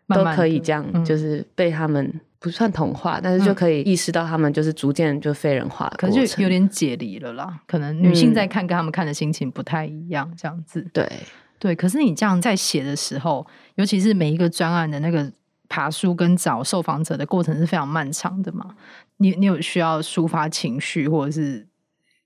[0.06, 7.60] 慢慢都可以这样，嗯、就是被他们不算同化，但是就可以意识到他们就是逐渐就非人化，可是就有点解离了啦。
[7.66, 10.86] 可能女性在看跟他们看的心情不太一样，这样子。
[10.94, 11.10] 对
[11.58, 15.32] 对，可是你这样在写的时候，尤其是每一个专案的那个。
[15.70, 18.76] 爬书跟找受访者的过程是非常漫长的嘛？
[19.18, 21.66] 你你有需要抒发情绪，或者是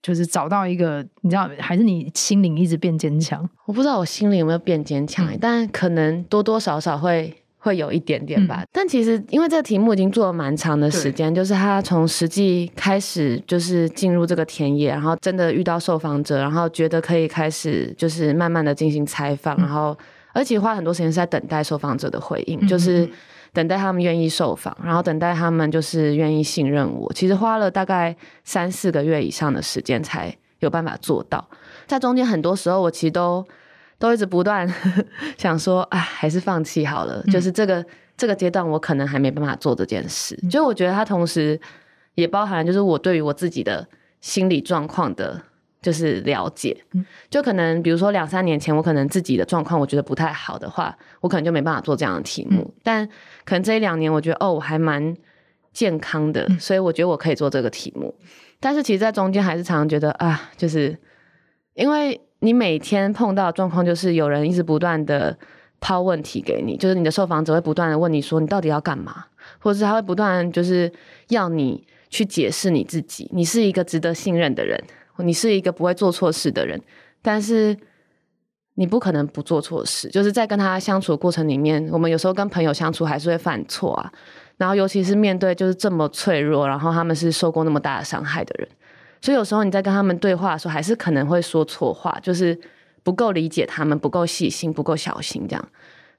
[0.01, 3.49] 就是找到一个你知道，还是你心灵一直变坚强？
[3.65, 8.61] 我不知道我心灵有没有变坚强，嗯、但可能多多少少会会有一点点吧。
[8.61, 19.97] 嗯、但其实因为这个题目已经做了蛮长的时间，就是他从实际开始就是进入这个田野，然后真的遇到受访者，然后觉得可以开始就是慢慢的进行采访，嗯、然后
[20.33, 23.09] 而且花很多时间是在等待受访者的回应，嗯、就是。
[23.53, 27.11] 等待他们愿意受访，然后等待他们就是愿意信任我。
[27.13, 31.45] 其实花了大概三四个月以上的时间才有办法做到。
[31.85, 33.45] 在中间很多时候，我其实都
[33.99, 34.67] 都一直不断
[35.37, 37.21] 想说，啊，还是放弃好了。
[37.25, 37.85] 嗯、就是这个
[38.15, 40.39] 这个阶段，我可能还没办法做这件事。
[40.43, 41.59] 嗯、就我觉得它同时
[42.15, 43.87] 也包含，就是我对于我自己的
[44.21, 45.41] 心理状况的。
[45.81, 46.77] 就是了解，
[47.29, 52.61] 就可能比如说两三年前，我可能自己的状况我觉得不太好的话，我可能就没办法做这样的题目。
[52.61, 53.09] 嗯、但
[53.43, 55.15] 可能这一两年，我觉得哦，我还蛮
[55.73, 58.13] 健康的，所以我觉得我可以做这个题目。
[58.21, 58.27] 嗯、
[58.59, 60.95] 但是其实，在中间还是常常觉得啊，就是
[61.73, 65.35] 因为你每天碰到的状况，就是有人一直不断的
[65.79, 69.25] 抛问题给你，就是你的受访者会不断的问你说，你到底要干嘛，
[69.57, 70.93] 或者是他会不断就是
[71.29, 74.79] 要你去解释你自己，你是一个值得信任的人。
[75.17, 76.81] 你是一个不会做错事的人，
[77.21, 77.77] 但是
[78.75, 80.09] 你不可能不做错事。
[80.09, 84.11] 就是在跟他相处的过程里面，我们有时候跟朋友相处还是会犯错啊。
[84.57, 88.67] 然后尤其是面对就是这么脆弱，然后他们是受过那么大的伤害的人，
[89.21, 92.59] 所以有时候你在跟他们对话的时候，还是可能会说错话，就是
[93.03, 95.67] 不够理解他们，不够细心，不够小心这样。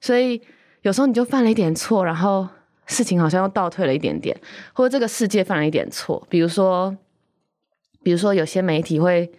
[0.00, 0.42] 所以
[0.82, 2.48] 有时候你就犯了一点错，然后
[2.86, 4.36] 事情好像又倒退了一点点，
[4.72, 6.96] 或者这个世界犯了一点错，比如说。
[8.02, 9.30] 比如说，有些媒体会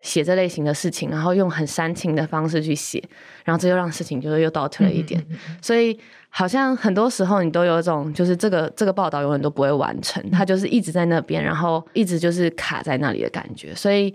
[0.00, 3.02] 写这类型的事情，然后用很煽情的方式去写，
[3.44, 5.20] 然后这又让事情就是又倒退了一点。
[5.20, 5.98] 嗯嗯嗯，所以
[6.30, 13.74] 好像很多时候你都有一种，就是这个这个报道永远都不会完成，它就是一直在那边，然后一直就是卡在那里的感觉。
[13.74, 14.14] 所以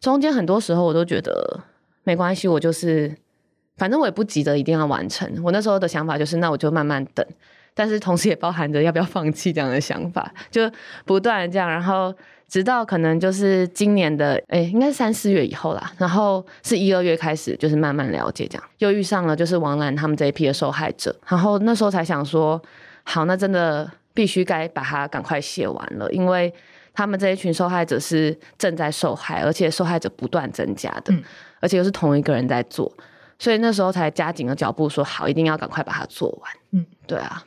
[0.00, 1.60] 中间很多时候我都觉得
[2.04, 3.14] 没关系，我就是
[3.76, 5.30] 反正我也不急着一定要完成。
[5.42, 7.26] 我那时候的想法就是，那我就慢慢等。
[7.74, 10.68] 但是同时也包含着要不要放弃这样的想法，就
[11.04, 12.12] 不断这样，然后
[12.48, 22.60] 直到可能就是今年的哎、欸，应该是三四月以后啦，然后是一二月开始，就是慢慢了解这样，又遇上了就是王兰他们这一批的受害者，然后那时候才想说，
[23.04, 26.52] 好，那真的必须该把它赶快写完了，因为
[26.94, 31.22] 他们这一群受害者是正在受害，而且受害者不断增加的，嗯、
[31.60, 32.90] 而且又是同一个人在做，
[33.38, 36.50] 所以那时候才加紧了脚步，说好，一定要赶快把它做完。
[36.72, 37.44] 嗯，对啊。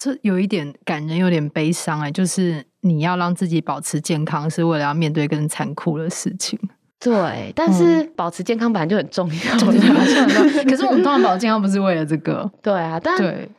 [0.00, 6.58] 这有一点感人，有点悲伤哎，就是你要让自己保持健康，是为了要面对更残酷的事情。
[6.98, 12.50] 对，但是保持健康本来就很重要，对可是我们通常保持健康不是为了这个。
[12.62, 13.14] 对啊，但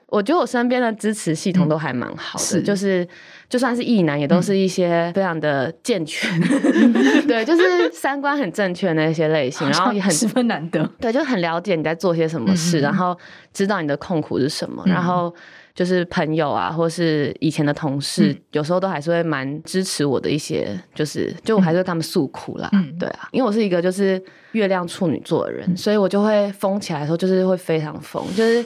[0.08, 3.08] 我觉得我身边的支持系统都还蛮好的，是就是
[3.48, 6.40] 就算是异男，也都是一些非常的健全
[7.28, 13.18] 对，就是三观很正确的那些类型，然后也很十分难得，对，就很了解你在做些什么事，然后
[13.54, 15.34] 知道你的痛苦是什么，然后。
[15.74, 28.66] 就是朋友啊，或是以前的同事，嗯、有时候都还是会蛮支持我的一些，就是就我还是会跟他们诉苦啦，嗯、对啊，因为我是一个就是月亮处女座的人，嗯、所以我就会疯起来的时候，就是会非常疯，就是。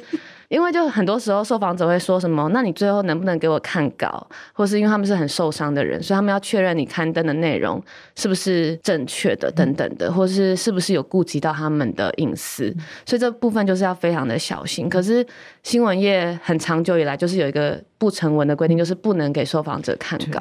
[0.49, 4.27] 因为就很多时候受访者会说什么，那你最后能不能给我看稿？
[4.53, 7.81] 或是因为他们是很受伤的人，所以他们要确认你刊登的内容
[8.15, 12.73] 是不是正确的，等等的，或是是不是有顾及到他们的隐私，
[13.05, 14.87] 所以这部分就是要非常的小心。
[14.87, 15.25] 可是
[15.63, 20.39] 新闻业很长久以来就是有一个不成文的规定，就是不能给受访者看稿。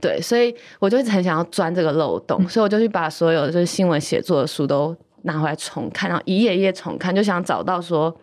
[0.00, 8.14] 对，所以我就一直很想要钻这个漏洞，所以我就去把所有就是新闻写作的书都拿回来重看，然后一页一页重看，就想找到说。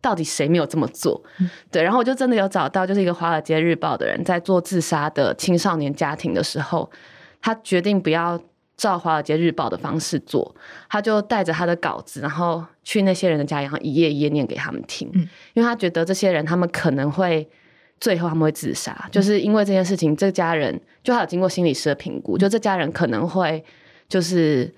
[0.00, 1.22] 到底谁没有这么做？
[1.70, 6.90] 对，然后我就真的有找到，就是一个《华尔街日报》的人在做自杀的青少年家庭的时候，
[7.42, 8.40] 他决定不要
[8.76, 10.54] 照《华尔街日报》的方式做，
[10.88, 15.10] 他就带着他的稿子，然后去那些人的家，然后一页一页念给他们听，
[15.52, 17.46] 因为他觉得这些人他们可能会
[18.00, 23.62] 最后他们会自杀，就是因为这件事情，这家人就还有经过心理师的评估，就这家人可能会
[24.08, 24.72] 就是。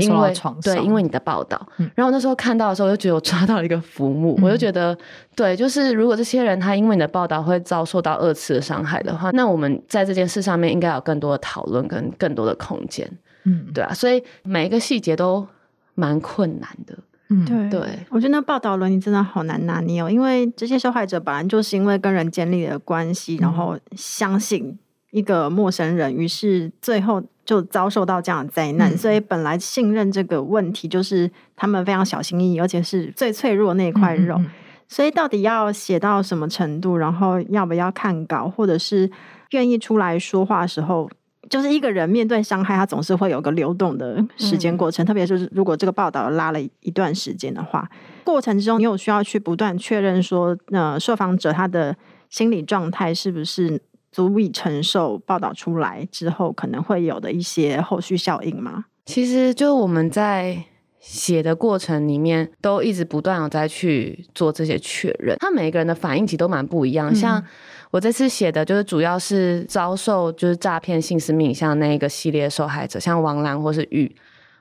[0.00, 4.96] 因为对，因为你的报道，嗯、然后那时候看到的时候，我就觉得我抓到了一个浮木，嗯、我就觉得，
[5.36, 13.08] 对，就是如果这些人他因为你的报道会遭受到二次的伤害的话，那我们在这件事上面应该有更多的讨论跟更多的空间，
[13.44, 15.46] 嗯，对啊，所以每一个细节都
[15.94, 24.76] 蛮困难的，嗯，对，对，我觉得那报道伦理真的好难拿捏哦，因为这些受害者本来就是因为跟人建立了关系，然后相信
[25.12, 27.22] 一个陌生人，于是最后。
[27.46, 34.34] 就遭受到这样的灾难，嗯、所以本来信任这个问题就是他们非常小心翼翼，而且是最脆弱的那块肉。
[34.38, 34.50] 嗯嗯、
[34.88, 39.08] 所以到底要写到什么程度，然后要不要看稿，或者是
[39.52, 41.08] 愿意出来说话的时候，
[41.48, 45.04] 就是一个人面对伤害，他总是会有个流动的时间过程。
[45.04, 47.88] 嗯、特别是如果这个报道拉了一段时间的话，
[48.24, 51.96] 过程之中你有需要去不断确认说，呃，受访者他的
[52.28, 53.80] 心理状态是不是？
[54.16, 58.86] 足以承受报道出来之后可能会有的一些后续效应吗？
[59.04, 60.64] 其实就我们在
[60.98, 65.36] 写的过程里面，都一直不断有在去做这些确认。
[65.38, 67.14] 他每一个人的反应其实都蛮不一样。
[67.14, 67.44] 像
[67.90, 74.10] 我这次写的就是主要是遭受就是诈骗性私密影像那一个系列受害者，像王兰或是玉。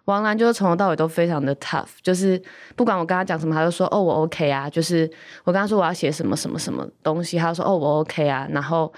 [0.04, 2.40] 王兰就是从头到尾都非常的 tough，就是
[2.76, 4.70] 不管我跟他讲什么，他就说哦我 OK 啊。
[4.70, 5.10] 就是
[5.46, 8.46] 我跟他说我要写什么什么什么东西，他就说哦我 OK 啊。
[8.52, 8.92] 然后。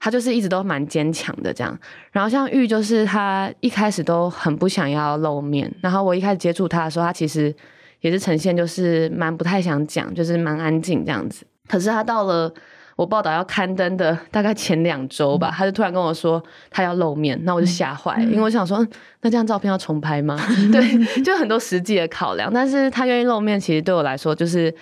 [0.00, 1.76] 他就是一直都蛮坚强的这样，
[2.12, 7.52] 然后像玉就是他一开始都很不想要露面，然后我一开始接触他的时候，他其实
[8.00, 11.44] 也是呈现就是蛮不太想讲，就是蛮安静这样子。
[11.68, 12.52] 可是他到了
[12.94, 18.78] 我报道要刊登的大概前两周吧，他就突然跟我说他要露面，那我就吓坏，因为我想说，
[19.22, 20.38] 那这张照片要重拍吗？
[20.72, 24.72] 对，就很多实际的考量，但是他愿意露面，其实对我来说就是。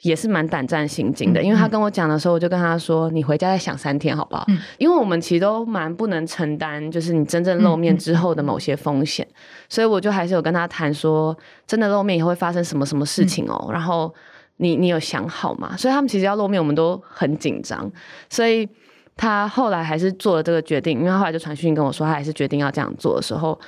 [0.00, 9.26] 也是蛮胆战心惊的，因为他跟我讲的时候，我就跟他说：“你回家再想三天，好不好？”嗯、因为我们其实都蛮不能承担，就是你真正露面之后的某些风险，
[9.68, 11.34] 所以我就还是有跟他谈说，
[11.66, 13.64] 真的露面以后会发生什么什么事情哦。
[13.68, 14.12] 嗯、然后
[14.58, 15.74] 你你有想好吗？
[15.76, 17.90] 所以他们其实要露面，我们都很紧张。
[18.28, 18.68] 所以
[19.16, 23.58] 他后来还是做了这个决定，因为他后来就传讯跟我说，他还是决定要这样做的时候。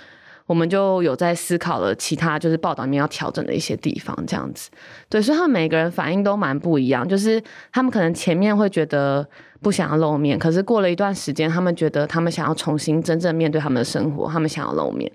[0.46, 4.70] 我们就有在思考了其他就是报道里面要调整的一些地方，这样子，
[5.08, 9.28] 对，所以他们每个人反应都蛮不一样，就是他们可能前面会觉得
[9.60, 15.10] 不想要露面，可是过了一段时间，他们觉得他们想要重新真正面对他们的生活，他们想要露面。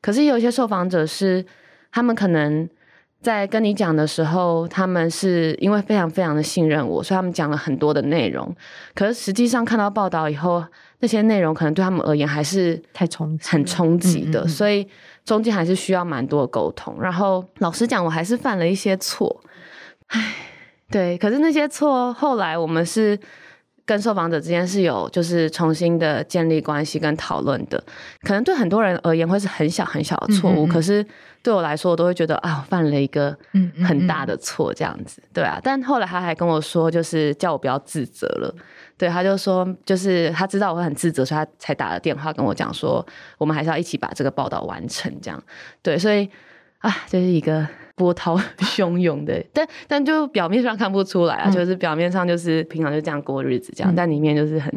[0.00, 1.46] 可是有一些受访者是，
[1.92, 2.68] 他们可能
[3.20, 8.52] 在跟你讲的时候，他们是因为非常非常的信任我，所以他们讲了很多的内容，
[8.96, 10.64] 可是实际上看到报道以后。
[11.02, 14.86] 那些内容可能对他们而言还是太冲很冲击的，所以
[15.24, 16.96] 中间还是需要蛮多的沟通。
[17.00, 19.42] 然后老实讲，我还是犯了一些错，
[20.06, 20.34] 唉，
[20.88, 21.18] 对。
[21.18, 23.18] 可是那些错后来我们是
[23.84, 27.82] 跟受访者之间是有就是重新的建立关系跟讨论的，
[28.22, 31.04] 可能对很多人而言会是很小很小的错误，可是
[31.42, 33.36] 对我来说，我都会觉得啊，我犯了一个
[33.84, 35.58] 很大的错这样子，对啊。
[35.64, 38.54] 但后来他还跟我说，就是叫我不要自责了，
[38.96, 43.04] 对，他就说就是他知道我会很自责，所以他才打了电话跟我讲说，
[43.38, 45.42] 我们还是要一起把这个报道完成这样，
[45.82, 46.28] 对，所以
[46.78, 47.66] 啊，这，就是一个。
[47.94, 54.72] 波涛 汹涌的，但但就表面上看不出来啊，嗯、就是表面上就是平常就这样过日子这样，嗯、但里面就是很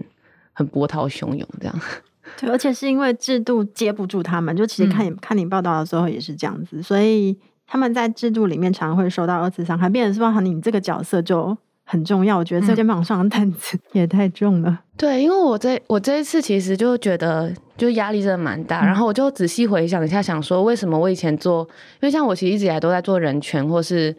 [0.52, 1.82] 很波涛汹涌这样。
[2.38, 11.58] 对，而且是因为制度接不住他们，就其实看你、嗯、看你报道的时候也是这样子，所以他们在制度里面常常会受到二次伤害，变成是说你这个角色就。
[11.88, 14.82] 很重要，我觉得这肩膀上的担子也太重了。
[14.98, 21.62] 对，因为我这我这一次其实就觉得就压力真的蛮大，嗯、然后我就仔细回想一下，想说为什么我以前做，
[21.96, 24.16] 因为像我其实一直以来都在做人权或是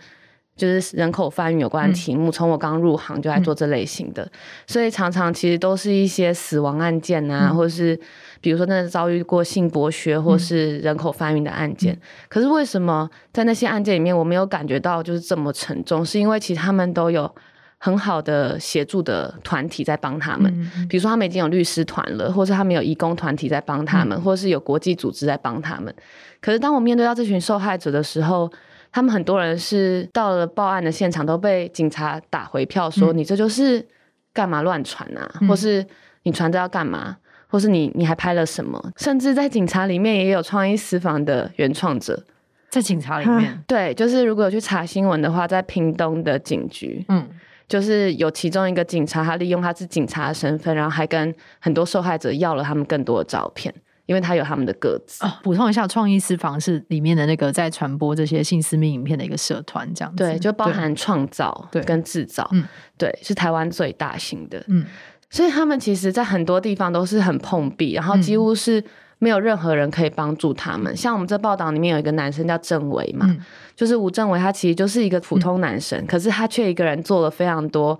[0.55, 4.31] 就是人口贩运有关的题目，从、嗯、我刚入行就在做这类型的，嗯、
[4.69, 7.99] 所以常常其实都是一些死亡案件啊，嗯、或是
[8.41, 11.95] 比如说那遭遇过性剥削或是人口贩运的案件。
[11.95, 16.05] 嗯、可是为什么在那些案件里面我没有感觉到就是这么沉重？
[16.05, 17.35] 是因为其实他们都有。
[17.79, 25.95] 很好的协助的团体在帮他们，嗯、比如说他们已经有律师团了，或是他们有义工团体在帮他们，嗯、或是有国际组织在帮他们。
[26.41, 28.51] 可是当我面对到这群受害者的时候，
[28.91, 33.85] 他们很多人是到了报案的现场都被警察打回票，说你这就是
[34.33, 35.85] 干嘛乱传啊，嗯、或是
[36.23, 38.83] 你传这要干嘛，或是你你还拍了什么？
[38.97, 42.25] 甚至在警察里面也有创意私房的原创者，
[42.71, 47.29] 在警察里面， 对，就是如果有去查新闻的话，在屏东的警局，嗯。
[47.69, 53.75] 就是有其中一个警察，他利用他是警察的身份，然后还跟很多受害者要了他们更多的照片，
[54.07, 55.25] 因为他有他们的个子。
[55.25, 60.25] 哦，补充一下，创意私房是里面的那个在传播这些性私密影片的一个社团，这样子。
[60.25, 62.49] 对，就包含创造跟制造，
[62.97, 64.63] 对，对，是台湾最大型的。
[64.69, 64.87] 嗯，
[65.29, 68.85] 所以他们其实在很多地方都是很碰壁，然后几乎是。
[69.19, 70.95] 没有任何人可以帮助他们。
[70.95, 73.41] 像我们这报道里面有一个男生叫郑伟嘛，嗯、
[73.77, 77.97] 就是吴政伟，他其实就是一个普通男生，嗯、可是他却一个人做了非常多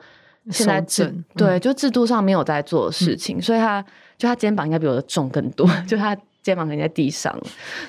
[0.51, 3.85] 现在制、嗯、对就制度上没有在做的事情，嗯、所以他
[4.19, 6.17] 就他肩膀应该比我的重更多，嗯、 就他。
[6.47, 7.37] 肩膀可能在地上，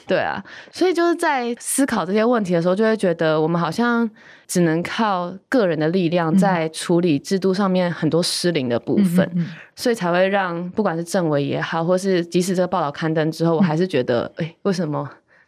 [0.08, 4.10] 对啊，所以就是在思考这些问题的时候，就会觉得我们好像
[4.48, 15.08] 只能靠个人的力量在处理制度上面很多失灵的部分，所以才会让不管是政委也好，或是即使这个报道刊登之后，我还是觉得，哎、为什么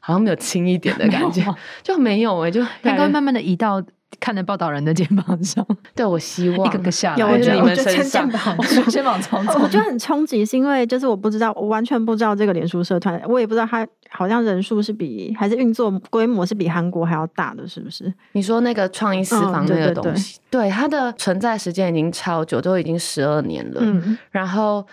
[0.10, 1.46] 好像没有轻一点的感觉？
[1.46, 3.82] 没 就没有哎、欸，就 应该慢慢的移到。
[4.20, 9.62] 看着报道人的肩膀上， 对，我希望一个个下来，有我觉得你们身上，我肩膀超重。
[9.62, 18.12] 我觉得很冲击，是因为就是我不知道，我完全不知道这个脸书社团，我也不知道它好像人数是比还是运作规模是比韩国还要大的，是不是？
[18.34, 23.80] 你说那个创意私房那个东西，对它的存在时间已经超久，都已经十二年了。
[23.82, 24.86] 嗯，然后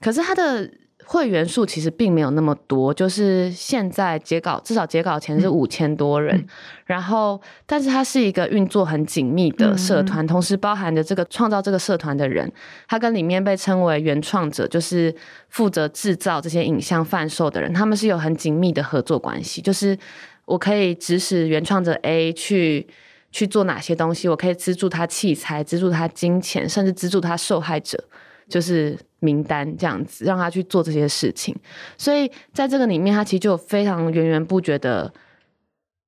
[0.00, 0.68] 可是它的。
[1.12, 6.46] 会员数其实并没有那么多，就是现在截稿至少截稿前是五千多人，嗯、
[6.86, 12.50] 然后但是它是一个运作很紧密的社团，嗯、同时包含着这个创造这个社团的人，
[12.88, 15.14] 他跟里面被称为原创者，就是
[15.50, 19.98] 负责制造这些影像贩售的人，他们是有很紧密的合作关系，就是
[20.46, 22.86] 我可以指使原创者 A 去
[23.30, 28.02] 去做哪些东西，我可以资助他器材，资助他金钱，甚至资助他受害者。
[28.48, 31.56] 就是名单这样子，让他去做这些事情，
[31.96, 35.12] 所以在这个里面，他其实就有非常源源不绝的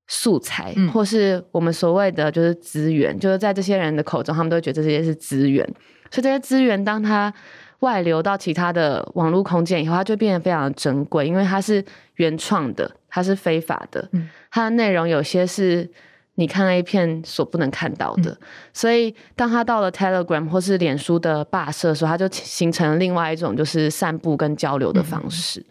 [0.09, 5.65] 素材，嗯、或是我们所谓的就是资源，就是在这些人的口中，他们都会觉得这些是资源。
[6.11, 7.33] 所以这些资源，当他
[7.79, 11.85] 外流到其他的网络空间以后，它就变得非常的珍贵，因为它是
[12.17, 15.89] 原创的，它是非法的，嗯、它的内容有些是。
[16.37, 18.39] 你看 A 片所不能看到的，嗯、
[18.73, 25.61] 所以当他到了 Telegram 或是脸书的霸社的时候，他就形成了另外一种就是散步跟交流的方式。
[25.61, 25.67] 嗯、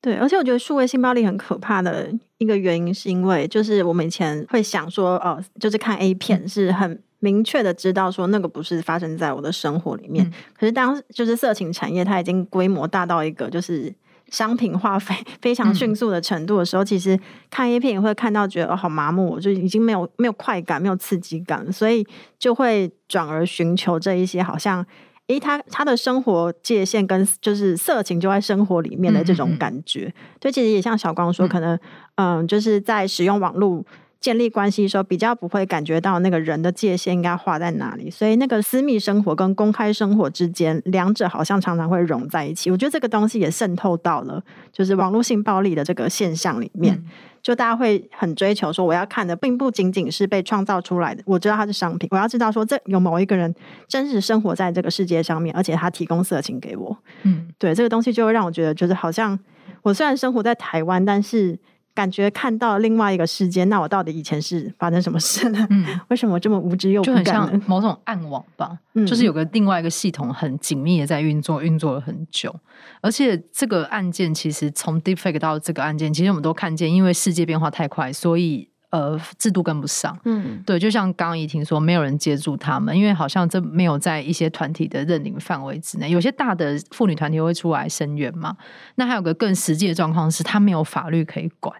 [0.00, 10.24] 对，而且我觉得数位性暴力很可怕的一个原因，是因为就是我们以前会想说，哦，就是看 A 片是很明确的知道说那个不是发生在我的生活里面。
[10.24, 13.92] 嗯、可是当就是色情产业它已经规模大到一个就是。
[14.30, 17.18] 商品化非 非常迅速的程度的时候，嗯、其实
[17.50, 22.06] 看 A 片也会看到觉得哦好麻木，就已经没有没有快感，没有刺激感，所以
[22.38, 24.84] 就会转而寻求这一些好像，
[25.28, 30.12] 诶，他他的生活界限跟就是色情就在生活里面的这种感觉。
[30.40, 31.74] 对、嗯，嗯、其实也像小光说，可能
[32.16, 33.84] 嗯，嗯，就是在使用网络
[34.24, 42.70] 建立关系的时候，比较不会感觉到那个人的界限应该画在哪里，所以那个私密生活跟公开生活之间，两者好像常常会融在一起。
[42.70, 47.04] 我觉得这个东西也渗透到了就是网络性暴力的这个现象里面，嗯、
[47.42, 53.54] 就大家会很追求说，我要看的并不仅仅是被创造出来的，我知道它是商品，我要知道说这有某一个人
[53.86, 56.96] 真实生活在这个世界上面，而且他提供色情给我。
[57.24, 59.38] 嗯，对，这个东西就会让我觉得，就是好像
[59.82, 61.58] 我虽然生活在台湾，但是。
[61.94, 65.66] 感觉看到另外一个世界，那我到底以前是发生什么事呢？
[65.70, 67.00] 嗯， 为什么我这么无知又？
[67.02, 72.54] 就很像某种暗网吧，嗯，就是有个另外一个系统很紧密的在运作，运作了很久。
[73.00, 80.18] 而且这个案件其实从 Deepfake 到这个案件，其实我们都看见，因为世界变化太快，所以呃制度跟不上。
[80.24, 86.10] 嗯，对，就像刚刚怡婷说，没有人接住他们，因为好像这没有在一些团体的认领范围之内。
[86.10, 88.56] 有些大的妇女团体会出来声援嘛。
[88.96, 91.74] 那还有个更实际的状况是，他没有法律可以管。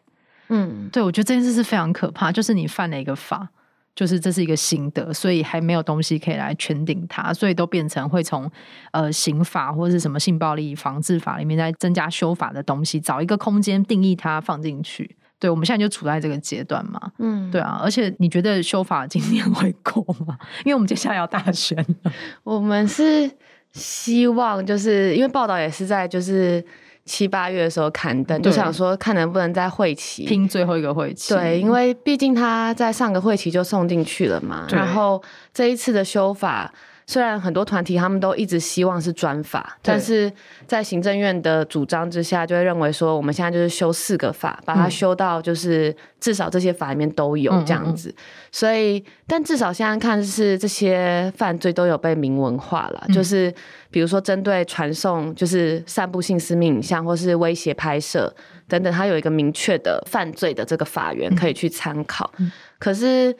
[0.57, 3.49] 嗯，对，我觉得这件事是非常可怕，就是你犯了一个法，
[3.97, 8.49] 就是这是一个心得，所以还没有东西可以来圈定它，所以都变成会从
[8.93, 15.17] 呃刑法或者是什么性暴力防治法里面再增加修法的东西，找一个空间定义它放进去。
[15.41, 20.39] 对，我们现在就处在这个阶段嘛，嗯，对啊，而且你觉得修法今年会过吗？
[20.65, 22.13] 因为我们接下来要大选了，
[22.45, 23.31] 我们是
[23.73, 26.65] 希望就是因为报道也是在就是。
[27.05, 31.35] 七八月的时候刊登，就想说看能不能在会期拼最后一个会期。
[31.35, 34.67] 对，因为毕竟他在上个会期就送进去了嘛。
[34.71, 36.73] 然后这一次的修法。
[37.07, 40.33] 虽然很多团体他们都一直希望是专法，但是
[40.67, 48.15] 在行政院的主张之下，就会认为说我们现在就是修四个法，把它修到就是至少这些法里面都有这样子。
[48.51, 53.53] 所以，但至少现在看是这些犯罪都有被明文化了，就是
[53.91, 58.35] 比如说针对传送、就是散布性私密影像或是威胁拍摄
[58.67, 62.33] 等等，它有一个明确的犯罪的这个法源可以去参考。
[62.79, 63.37] 可是。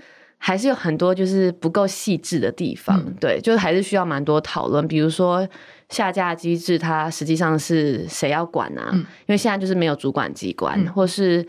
[0.47, 4.86] 还是有很多就是不够细致的地方，嗯、对，就还是需要蛮多讨论。
[4.86, 5.49] 比如说
[5.88, 8.90] 下架机制，它实际上是谁要管啊？
[8.92, 11.47] 嗯、因为现在就是没有主管机关，嗯、或是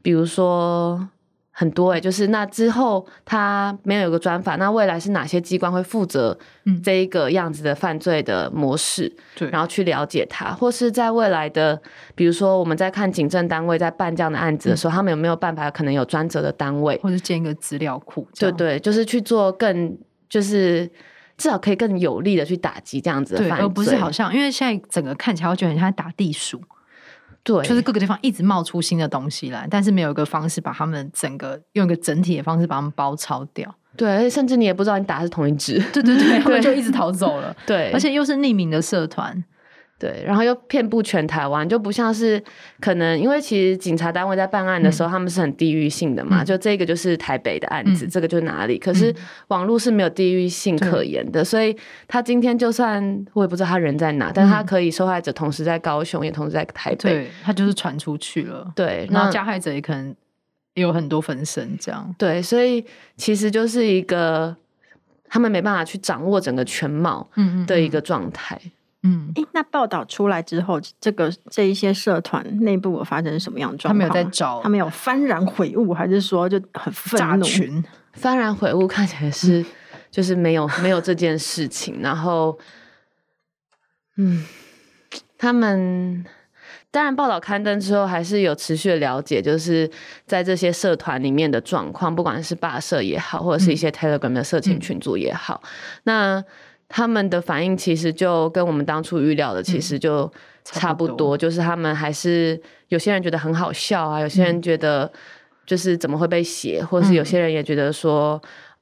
[0.00, 1.06] 比如说。
[1.60, 6.38] 很多哎、欸，就是那之后他没有有个专法，那未来是哪些机关会负责
[6.82, 9.14] 这一个样子的犯罪的模式？
[9.36, 11.78] 对、嗯，然后去了解他，或是在未来的，
[12.14, 18.26] 比如说我们在看警政单位在办这样的案子的时候，嗯、他们有没有办法可能有专责的单位，或者建一个资料库？
[18.38, 19.98] 对对，就是去做更，
[20.30, 20.86] 就是
[21.36, 26.58] 至少可以更有力的去打击这样子的犯罪，而不是好像因为现在整个看起来我觉得很像打地鼠。
[27.42, 33.74] 对，就是各个地方一直冒出新的东西来，但是没有一个方式把他们整个用一个整体的方式把他们包抄掉。
[33.96, 35.78] 对，而且甚至你也不知道你打的是同一只。
[35.92, 37.54] 对对对，他们就一直逃走了。
[37.66, 39.42] 对，而且又是匿名的社团。
[40.00, 42.42] 对，然后又遍布全台湾，就不像是
[42.80, 49.14] 可能，因为其实警察单位在办案的时候，嗯、他们是很地域性的嘛，嗯、就这个就是台北的案子，嗯、这个就是哪里，可是
[49.48, 51.76] 网络是没有地域性可言的，嗯、所以
[52.08, 60.16] 他今天就算我也不知道他人在哪，嗯、但他可以受害者同时在高雄，也同时在台北，对，他就是传出去了，对，然后加害者也可能
[60.72, 62.82] 有很多分身，这样，对，所以
[63.18, 64.56] 其实就是一个
[65.28, 67.28] 他们没办法去掌握整个全貌
[67.66, 68.58] 的一个状态。
[69.02, 74.08] 嗯嗯嗯嗯，诶，那报道出来之后，这个这一些社团内部有发生什么样的状况？
[74.08, 77.44] 他们有在找，他们有幡然悔悟，还是说就很愤怒？
[77.44, 77.82] 群
[78.20, 79.64] 幡然悔悟看起来是，
[80.10, 82.02] 就是没有没有这件事情。
[82.02, 82.58] 然后，
[84.18, 84.44] 嗯，
[85.38, 86.22] 他们
[86.90, 89.90] 当然报道刊登之后，还是有持续的了解，就是
[90.26, 95.70] 在这些社团里面的状况，不管是霸社也好，或者是一些 Telegram 的社群群组也好，嗯、
[96.04, 96.44] 那。
[96.92, 100.30] 他们的反应其实就跟我们当初预料的其实就
[100.64, 105.10] 差不多，嗯、不多就是他们还是有些人觉得很好笑啊，有些人觉得
[105.64, 108.32] 就是怎么会被写，嗯、或是有些人也觉得说，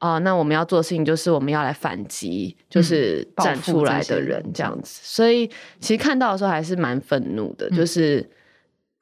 [0.01, 4.75] 哦、呃，那我们要做的事情就是我们要来反击，就是站出来的人这样。
[4.83, 5.01] 子。
[5.05, 5.47] 所以
[5.79, 8.29] 其实看到的时候还是蛮愤怒的，就是。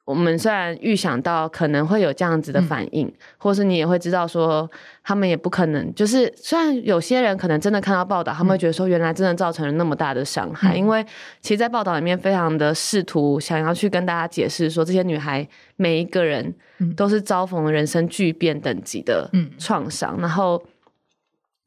[0.07, 4.69] 我们虽然预想到可能会有这样子的反应，嗯、或是你也会知道说，
[5.03, 11.05] 他们也不可能，就是虽然有些人可能真的看到报道，他们会觉得说，原来真的造成了那么大的伤害，嗯、因为
[11.41, 15.45] 其实，在报道里面非常的试图想要去跟大家解释说，这些女孩
[15.75, 16.55] 每一个人
[16.95, 19.29] 都是遭逢人生巨变等级的
[19.59, 20.63] 创伤，嗯、然后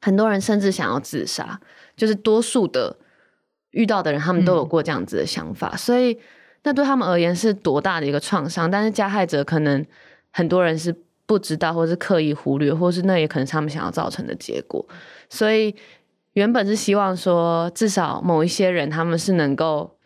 [0.01, 1.61] 很多人甚至想要自杀，
[1.95, 2.97] 就是多数的
[3.69, 6.17] 遇到的人，他们都有过这样子的想法，嗯、所以。
[6.63, 8.69] 那对他们而言是多大的一个创伤？
[8.69, 9.83] 但是加害者可能
[10.31, 10.95] 很多人是
[11.25, 14.85] 不知道，或是刻意忽略，或是那也可能是他们想要造成的结果。
[15.29, 15.75] 所以
[16.33, 19.97] 原本是希望说，至少某一些人他们是能够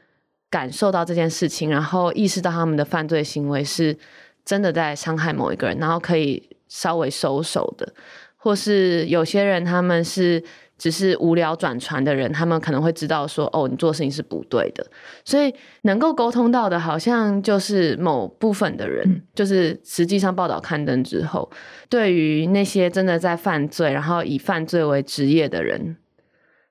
[0.50, 3.98] 感受到这件事情，然后意识到他们的犯罪行为是
[4.46, 7.94] 真的在伤害某一个人，然后可以稍微收手的，
[8.38, 10.44] 或是有些人他们是。
[10.78, 14.86] 只是无聊转传的人，他们可能会知道说，哦，你做事情是不对的，
[15.24, 15.54] 所以
[15.84, 21.50] 能够沟通到的，好像就是某部分的人，嗯、就是实际上报道刊登之后，
[21.88, 25.96] 对于那些真的在犯罪，然后以犯罪为职业的人，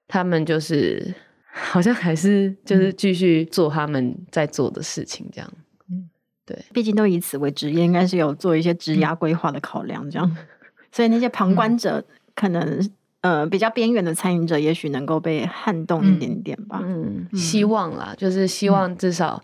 [0.06, 1.14] 他们就是
[1.50, 5.50] 好像还是就是继续做他们在做的事情，这样。
[5.90, 6.10] 嗯，
[6.44, 10.36] 对，毕竟都以此为职业，应该是有做一些职涯规划的考量，这样。
[10.92, 12.86] 所以那些旁观者可能。
[13.24, 16.78] 呃，比较边缘的参与者，也许能够被撼动一点点吧。
[16.82, 19.42] 嗯，嗯，希望啦，就是希望至少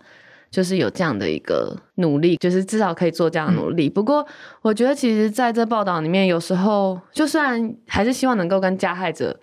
[0.51, 3.89] 就是有这样的一个努力，嗯、就是至少可以做这样的努力。
[3.89, 4.23] 嗯、不过，
[4.61, 9.35] 我觉得其实在这报道里面，有时候就算还是希望能够跟加害者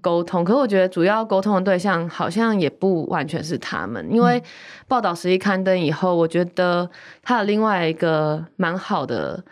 [0.00, 4.42] 沟通，嗯、可是我觉得主要沟通的对象好像也不完全是他们，因为
[4.88, 6.90] 报道实际刊登以后，我觉得
[7.22, 9.44] 他有另外一个蛮好的。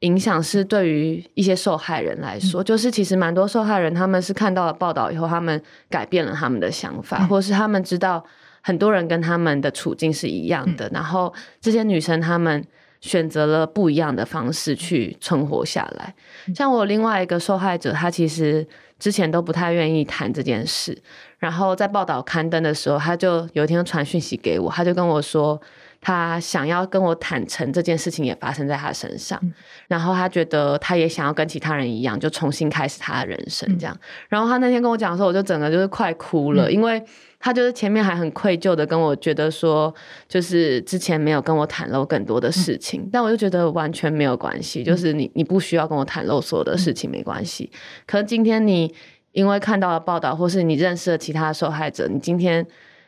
[0.00, 8.24] 影响是对于一些受害人来说，嗯、就是其实蛮多受害人他们是看到了报道以后，他们改变了他们的想法，嗯、或是他们知道
[8.62, 12.64] 很多人跟他们的处境是一样的，嗯、然后这些女生她们
[13.00, 16.14] 选择了不一样的方式去存活下来。
[16.46, 18.64] 嗯、像我另外一个受害者，她其实
[19.00, 20.96] 之前都不太愿意谈这件事，
[21.38, 25.60] 然后在报道刊登的时候，她就有一天传讯息给我，她就跟我说。
[26.00, 29.52] 他想要跟我坦诚这件事情也发生在他身上，嗯、
[29.88, 33.94] 然后他觉得他也想要跟其他人一样，就重新开始他的人生这样。
[33.94, 37.02] 嗯、然后他那天跟我讲的时候，我就整个就是快哭了，嗯、因为
[37.40, 39.92] 他就是前面还很愧疚的跟我觉得说，
[40.28, 47.70] 就是之前没有跟我袒露更多的事情，嗯、但我就觉得完全没有关系，就是你你不需要跟我袒露所有的事情没关系。
[47.72, 48.94] 嗯、可是今天你
[49.32, 52.64] 因为看到了报道，或是你认识了其他的受害者，你今天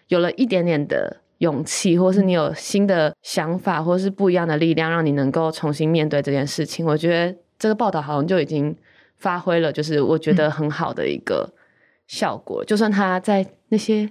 [0.09, 1.19] 有了一点点的。
[1.41, 6.85] 勇气，或是你有新的想法，或是不一样的力量，让你能够重新面对这件事情。
[6.85, 8.77] 我觉得这个报道好像就已经
[9.17, 11.51] 发挥了，就是我觉得很好的一个
[12.07, 12.63] 效果。
[12.63, 14.07] 嗯、就算他在那些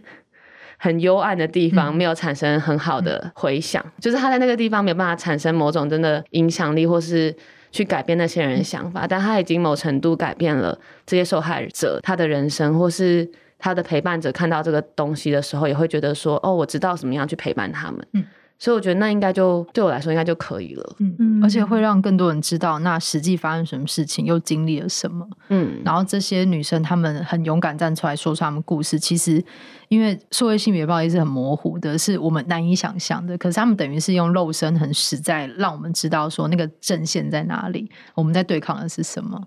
[0.77, 7.35] 很幽暗的地方没有产生很好的回响，嗯、就是他在那个地方没有办法产生某种真的影响力，或是
[7.69, 13.29] 去改变那些人的想法，嗯、但他已经某程度改变了这些受害者他的人生，或是。
[13.59, 18.25] 他的陪伴者看到这个东西的时候，也会觉得说：“哦，我知道怎么样去陪伴他们。”嗯，
[18.57, 20.95] 所以我觉得那应该就对我来说应该就可以了。
[20.99, 25.27] 嗯嗯，而且会让更多人知道那实际发生什么事情，又经历了什么。
[25.49, 28.97] 嗯，然后这些女生她们很勇敢站出来说出她们故事。
[28.97, 29.43] 其实，
[29.89, 33.37] 因为社会性别暴力是很模糊的，是我们难以想象的。
[33.37, 39.41] 可是他们等于是用肉身很实在，让我们知道说那个阵线在哪里，我们在对抗的是什么。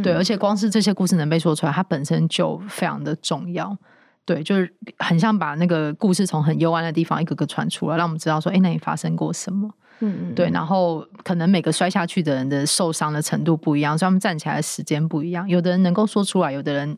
[0.00, 3.76] 对，而且光是这些故事能被说出来，它本身就非常的重要。
[4.24, 9.68] 对，就是很像把那个故事从很幽暗的地方一个个传出来，让我们知道说，哎，那里发生过什么？
[10.00, 10.34] 嗯嗯。
[10.34, 15.48] 对，然后可能每个摔下去的人的受伤的程度不一样，所以他们站起来的时间不一样。
[15.48, 16.96] 有的人能够说出来，有的人。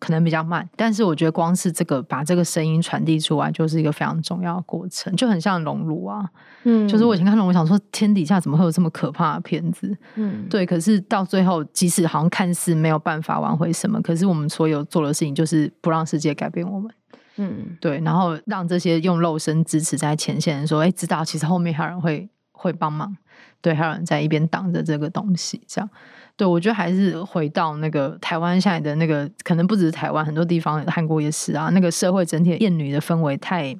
[0.00, 6.28] 可能比较慢，但是我觉得光是这个把这个声音传递出来，就是一个非常重要的过程，就很像熔炉啊。
[6.64, 9.96] 嗯，就是我以前看到，我想说天底下怎么会有这么可怕的片子？
[10.16, 10.66] 嗯，对。
[10.66, 16.90] 可是到最后，即使好像看似没有办法挽回什么，可是我们所有做的事情就是不让世界改变我们。
[17.36, 18.00] 嗯，对。
[18.00, 23.16] 然后让这些用肉身支持在前线的人说，哎，知道其实后面还有人会会帮忙，
[23.62, 25.88] 对，还有人在一边挡着这个东西，这样。
[26.40, 31.68] 对，我觉得还是回到那个台湾现在的那个，可能不只是台湾，很多地方，韩国也是啊。
[31.74, 33.76] 那个社会整体的厌女的氛围太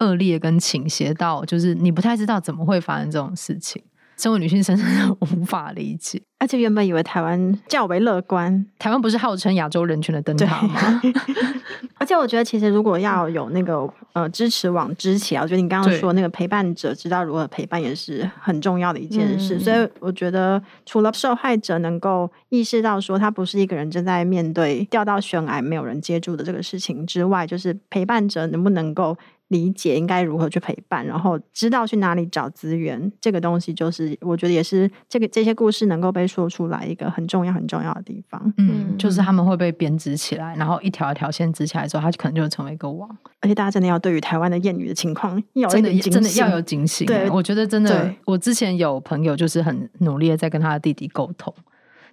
[0.00, 3.80] 恶劣跟倾斜到，就是你不太知道怎么会发生这种事情。
[4.16, 6.20] 身为女性，深深的无法理解。
[6.38, 11.00] 而且原本以为台湾较为乐观，台湾不是号称亚洲人权的灯塔吗？
[11.96, 19.58] 而且我觉得，其实如果要有那个呃支持网支起来，我觉得你刚刚说那个陪伴者知道如何陪伴，也是很重要的一件事。
[19.58, 29.16] 所以我觉得，除了受害者能够意识到说他不是一个人正在面对掉到悬崖没有人接住的这个事情之外，就是陪伴者能不能够。
[29.48, 38.52] 理解应该如何去陪伴，然后知道去哪里找资源，这个东西就是我觉得也是这个这些故事能够被说出来一个很重要很重要的地方。
[38.56, 43.08] 嗯，就是他们会被编织起来，然后一条一条线织起来之后，它可能就会成为一个网。
[43.40, 47.06] 而且大家真的要对于台湾的厌女的情况要真的真的要有警醒。
[47.06, 51.54] 对，我觉得真的，对我之前有朋友就是很努力的在跟他的弟弟沟通，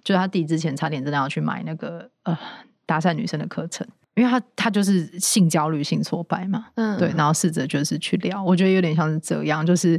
[0.04, 2.38] 就是他弟之前差点真的要去买那个呃
[2.84, 3.86] 搭讪女生的课程。
[4.14, 9.98] 因为他他就是性焦虑、性挫败嘛，嗯，对，然后试着就是去聊，我觉得有点像是这样，就是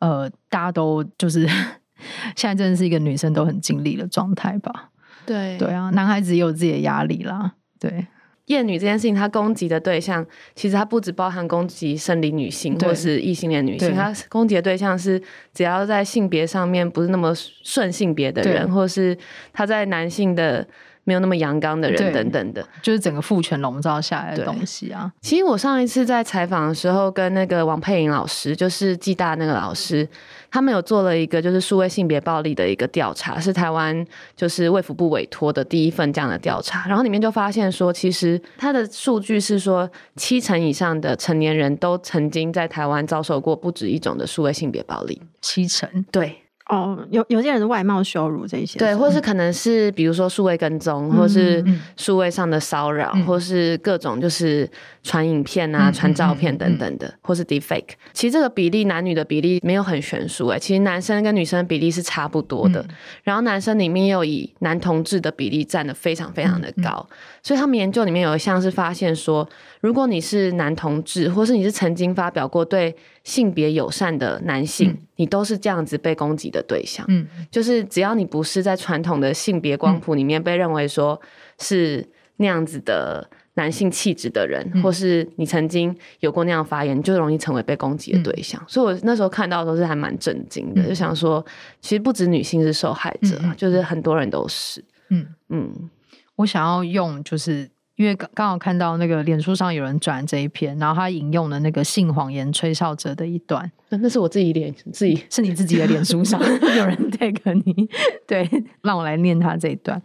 [0.00, 1.46] 呃，大家都就是
[2.34, 4.90] 现在真的是一个女生都很经历的状态吧，
[5.24, 8.08] 对，对啊，男孩子也有自己的压力啦，对，
[8.46, 10.26] 厌女这件事情，它攻击的对象
[10.56, 17.32] 其实它不只包含攻击生理女性或是异性恋女性，它攻击的对象是只要在性别上面不是那么
[17.62, 19.16] 顺性别的人，或是
[19.52, 20.66] 他在男性的。
[21.04, 25.12] 没有那么阳刚的人等等的，就是整个父权笼罩下来的东西啊。
[25.20, 30.08] 其实我上一次在采访的时候，跟那个王佩莹老师，就是暨大那个老师，
[30.50, 36.86] 他们有做了一个就是数位性别暴力的一个调查，是台湾就是卫福部委托的第一份这样的调查。
[36.88, 45.20] 然后里面就发现说，其实他的数据是说，七成以上的成年人都曾经在台湾遭受过不止一种的数位性别暴力。
[45.40, 46.43] 七成，对。
[46.70, 51.62] 哦，有有些人是外貌羞辱这些，对，或是可能是比如说数位跟踪，嗯、或是
[51.98, 54.66] 数位上的骚扰，嗯、或是各种就是
[55.02, 57.90] 传影片啊、传、嗯、照片等等的，嗯、或是 deepfake。
[58.14, 62.80] 其实这个比例男女的比例没有很悬殊诶，其实男生跟女生的比例是差不多的。
[62.80, 62.88] 嗯、
[63.24, 69.46] 然后男生里面又以男同志的比例占的非常非常的高，嗯、所以他们研究里面有一项是发现说，
[69.82, 77.04] 如果你是男同志，或是你是曾经发表过对性别友善的男性，嗯、你都是这样子被攻击的对象。
[77.08, 81.20] 嗯，就是只要你不是在传统的性别光谱里面被认为说
[81.58, 82.06] 是
[82.36, 88.60] 那样子的男性气质的人，嗯、或是你曾经有过那样发言，就容易成为被攻击的对象。
[88.62, 91.44] 嗯、所以我那时候看到的时候是还蛮震惊的，嗯、就想说，
[91.80, 94.84] 其实不止女性是受害者，嗯、就是很多人都是。
[95.08, 95.90] 嗯嗯，
[96.36, 97.70] 我想要用就是。
[97.96, 106.40] 因为刚刚好看到那个脸书上有人转这一篇，然后他引用了那个性谎言吹哨者的一段，那那是我自己脸自己是你自己的脸书上
[106.76, 107.88] 有人 tag 你，
[108.26, 108.48] 对，
[108.82, 110.00] 让我来念他这一段。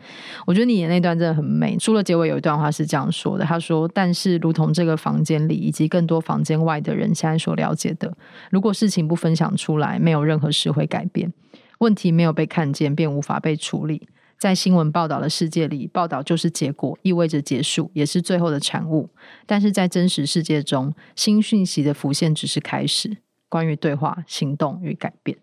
[0.45, 1.79] 我觉得你的那段真的很美。
[1.79, 8.15] 书的结尾有一段话是这样说的：他说，但是如同这个房间里以及更多房间外的人现在所了解的，
[8.51, 11.33] 如果事情不分享出来，没有任何事会改变。
[11.79, 14.07] 问题没有被看见，便无法被处理。
[14.39, 19.09] 在新闻报道的世界里，报道就是结果，意味着结束，也是最后的产物。
[19.45, 23.17] 但是在真实世界中，新讯息的浮现只是开始。
[23.49, 25.35] 关于对话、行动与改变，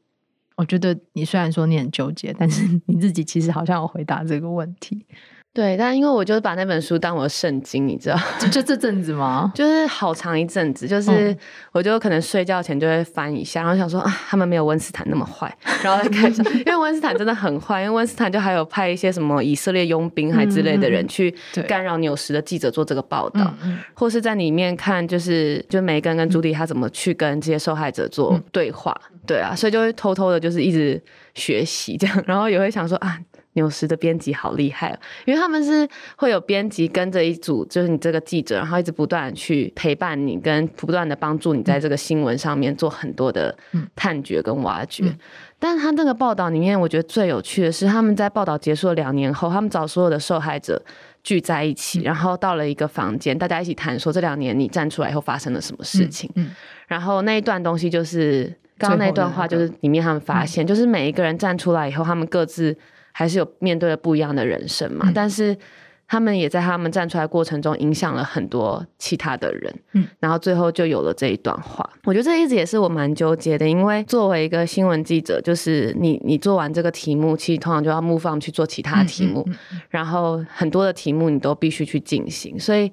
[0.55, 5.05] 我觉得你虽然说你很纠结，但是 你自己其实好像有回答这个问题。
[5.57, 8.19] 对，但因为我就是把那本书当我的圣经，你知道？
[8.51, 9.51] 就这阵子吗？
[9.57, 11.35] 就是好长一阵子，就是
[11.73, 15.51] 我就可能睡觉前就会翻一下，然后想说啊，他们没有温斯坦那么坏，
[15.83, 21.35] 然后再看一下， 因为温斯坦真的很坏，因为温斯坦就还有派一些什么以色列佣兵还之类的人去
[21.67, 31.03] 干扰纽时的记者做这个报道，嗯、或是在里面看，就是就梅根跟朱迪他怎么去跟这些受害者做对话，嗯、对啊，所以就会偷偷的，就是一直
[31.33, 33.19] 学习这样，然后也会想说啊。
[33.57, 35.87] 纽时的编辑好厉害哦，因为他们是
[36.17, 43.57] 会有编辑跟着一组，就是你这个记者，然后一直不断去陪伴你，跟不断的帮助你在这个新闻上面做很多的
[43.97, 45.05] 探掘跟挖掘。
[45.05, 45.19] 嗯嗯、
[45.59, 50.81] 但是他那个报道里面，我觉得最有趣的是，他们在报道结束了两年后，他们找所有的受害者
[51.25, 56.31] 聚在一起，然后到了一个房间，大家一起谈说这两年你站出来以后发生了什么事情。
[56.35, 56.51] 嗯嗯、
[56.87, 62.77] 然后那一段东西就是刚刚那段话，就是里面他们发现，就是每一个人站出来以后，他们各自。
[63.19, 65.57] 还是有面对了不一样的人生嘛，嗯、但是
[66.07, 71.89] 他们也在他们站出来过程中影响了很多其他的人，嗯，然后最后就有了这一段话。
[72.05, 79.57] 我觉得这一直也是我蛮纠结的，因为作为一个新闻记者，就是你你做完这个题目，其实通常就要 move on 去做其他题目，嗯嗯。
[79.73, 82.93] 嗯、然后很多的题目你都必须去进行，所以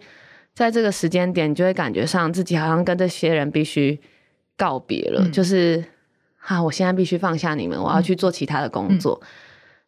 [0.54, 4.00] 在这个时间点，你就会感觉上自己好像跟这些人必须
[4.56, 5.84] 告别了，嗯、就是
[6.48, 9.22] 啊，我现在必须放下你们，我要去做其他的工作。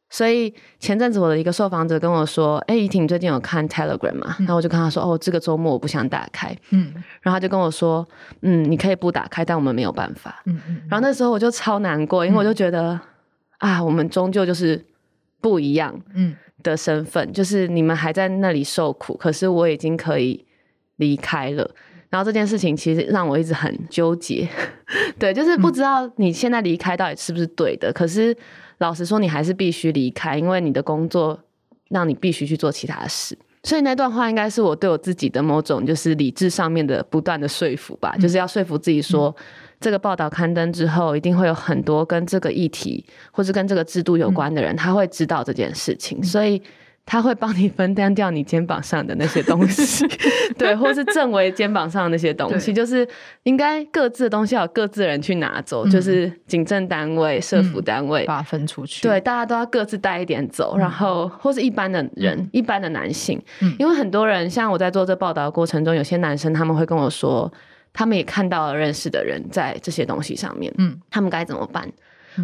[0.08, 8.08] 所以前阵子我的一个受访者跟我说：“哎、欸，怡婷，你最近有看 Telegram 吗？”然后我就跟他说：“哦，这个周末我不想打开。”嗯，然后他就跟我说
[8.42, 10.82] ：“嗯，你可以不打开，但我们没有办法。”嗯嗯。
[10.88, 12.94] 然后那时候我就超难过，因为我就觉得、
[13.60, 14.86] 嗯、啊，我们终究就是
[15.42, 20.46] 不一样，嗯的身份，嗯、就是你们还在那里受苦，可是我已经可以
[20.98, 21.70] 离开了。
[22.10, 24.48] 然后这件事情其实让我一直很纠结，
[25.20, 28.38] 对，就是不知道你现在离开到底是不是对的，可是。
[28.80, 31.40] 老实说，你还是必须离开，因为你的工作
[31.90, 33.38] 让你必须去做其他的事。
[33.64, 39.44] 所以那段话应该是我对我自己的某种就是理智上面的不断的说服吧，嗯、就是要说服自己说，嗯、
[39.80, 46.62] 这个报道刊登之后，一定会有很多跟这个议题或是跟这个制度有关的人，嗯、他会知道这件事情，嗯、所以。
[47.08, 50.04] 他会帮你分担掉你肩膀上的那些东西，
[50.58, 53.08] 对，或是正为肩膀上的那些东西，就是
[53.44, 67.52] 应该各自的东西要有各自的人去拿走，嗯、就是警政单位、社福单位、嗯、把它分出去，对，大家都要各自带一点走，嗯、然后或是一般的人、嗯、一般的男性，嗯、因为很多人像我在做这报道的过程中，有些男生他们会跟我说，
[67.94, 71.88] 他们也看到了认识的人在这些东西上面，嗯，他们该怎么办？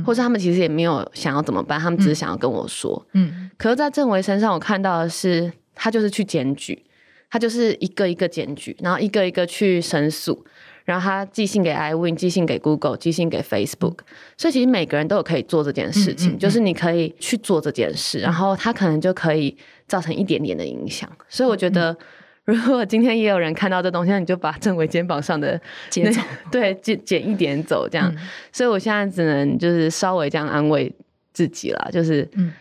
[0.06, 3.06] 或者他们其实也没有想要怎么办，他们只是想要跟我说。
[3.14, 6.84] 嗯，可是，在郑维身上，我看到的是他就是去检举，
[7.30, 10.46] 他就是一个一个检举，然后一个一个去申诉，
[10.86, 14.00] 然后他寄信给 iWin，寄信给 Google，寄信给 Facebook，
[14.38, 19.56] 所以其实每个人都有可以做这件事情，嗯嗯嗯、就是你可以去做这件事，然后他可能就可以
[19.88, 21.10] 造成一点点的影响。
[21.30, 21.96] 所以我觉得，
[22.46, 26.22] 如果今天也有人看到这东西，那你就把正伟肩膀上的捡走，
[26.52, 28.12] 对，捡捡一点走，这样。
[28.14, 28.18] 嗯、
[28.52, 30.92] 所以我现在只能就是稍微这样安慰
[31.34, 32.54] 自己啦，就是嗯，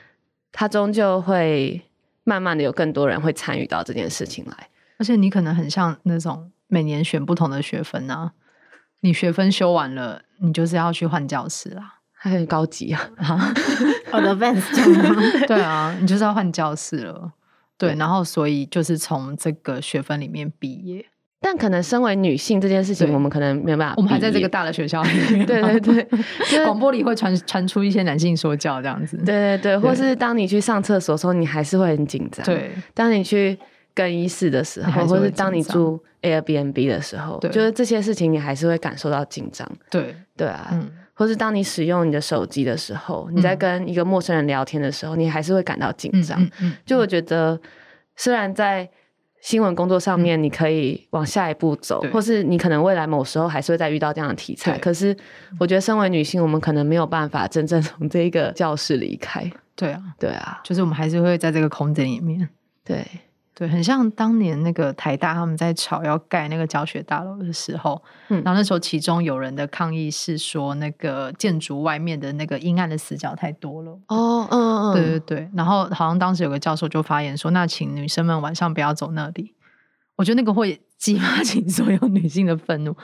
[0.53, 1.83] 他终究会。
[2.23, 4.69] 慢慢的，有更多人会参与到这件事情来，
[4.99, 8.33] 而且你可能很像那种每年选不同的学分啊，
[9.01, 13.11] 你学分修完了，你就是要去换教室啦，还很高级啊，
[14.13, 17.33] 我的 advanced 对啊，你就是要换教室了，
[17.89, 21.05] 对，然后所以就是从这个学分里面毕业。
[21.43, 23.95] 但可能身为女性这件事情，我们可能没有办法。
[23.97, 26.07] 我们还在这个大的学校里 面，对对对，
[26.67, 29.17] 广播里会传传出一些男性说教这样子。
[29.25, 32.45] 对对对，或是当你去上厕所的时候，你还是会很紧张。
[32.45, 33.59] 对，当你去
[33.95, 39.67] 更衣室的时候，或是当你住 Airbnb 的时候，就是这些事情你还是会感受到紧张。
[39.91, 40.79] 对对啊，
[41.21, 46.51] 或是当你使用你的手机的时候，你在跟一个陌生人聊天的时候，你还是会感到紧张。
[46.87, 47.61] 就我觉得，
[48.17, 48.89] 虽然在。
[49.43, 54.77] 新闻工作上面，你可以往下一步走，嗯、或是你可能未来某时候还是会再遇到这样的题材。
[54.77, 55.17] 可是，
[55.59, 59.51] 我觉得身为女性，我们可能没有办法真正从这一个教室离开。
[59.75, 62.47] 对啊，对啊，就是我们还是会在这个空间里面。
[62.85, 63.03] 对。
[63.61, 73.93] 对，很像当年那个台大他们在吵要盖那个教学大楼的时候，嗯，然后那时候其中有人的抗议是说，那个建筑外面的那个阴暗的死角太多了。
[74.09, 75.51] 哦，嗯嗯，对对对。
[75.55, 79.55] 然后好像当时有个教授就发言说，那请女生们晚上不要走那里。
[80.17, 82.97] 我觉得那个会激发起 所有女性的愤怒。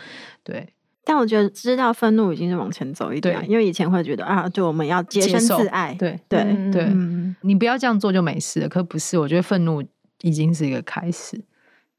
[0.43, 0.73] 对，
[1.05, 5.95] 但我觉得知道愤怒已经是往前走一点，因为以前会觉得啊，就我们要洁身自爱。
[5.99, 6.43] 对对
[6.73, 8.69] 对，嗯、你不要这样做就没事了。
[8.71, 9.85] 可不是，我觉得愤怒。
[10.27, 11.41] 已经是一个开始，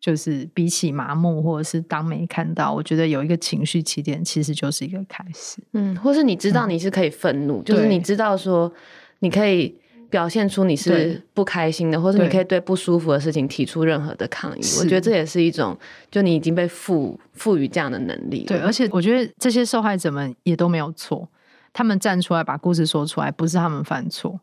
[0.01, 5.63] 就是比起麻木或者是当没看到，我觉得有一个情绪起点，其实就是一个开始。
[5.71, 8.71] 嗯，或是你知道你是可以愤怒，嗯、就是你知道说
[9.19, 14.61] 你可以表现出你是不开心的，或是你可以对不舒服的事情提出任何的抗议。
[14.79, 15.77] 我觉得这也是一种，
[16.11, 18.43] 就你已经被赋赋予这样的能力。
[18.43, 21.29] 对，而且我觉得这些受害者们也都没有错，
[21.71, 24.39] 他们站出来把故事说出来，不是他们犯错。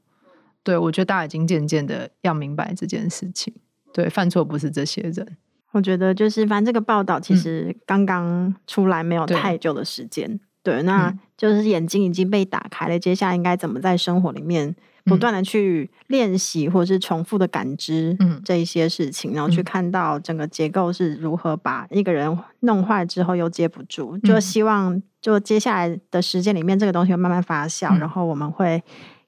[0.62, 3.52] 对，我觉得大家已经渐渐的要明白这件事情。
[3.94, 5.36] 对，犯错不是这些人。
[5.70, 10.28] 我觉得就是，反正这个报道其实刚刚出来没有太久的时间。
[10.28, 12.96] 嗯、对，那就是眼睛已经被打开了。
[12.96, 14.74] 嗯、接下来应该怎么在生活里面
[15.04, 24.16] 不断的去练习，或者是重复的感知这一些事情，嗯、然后去看到整个结构是如何把一个人弄坏之后又接不住。
[24.16, 28.82] 嗯、就希望就接下来的时间里面，这个东西会慢慢发酵，嗯、然后我们会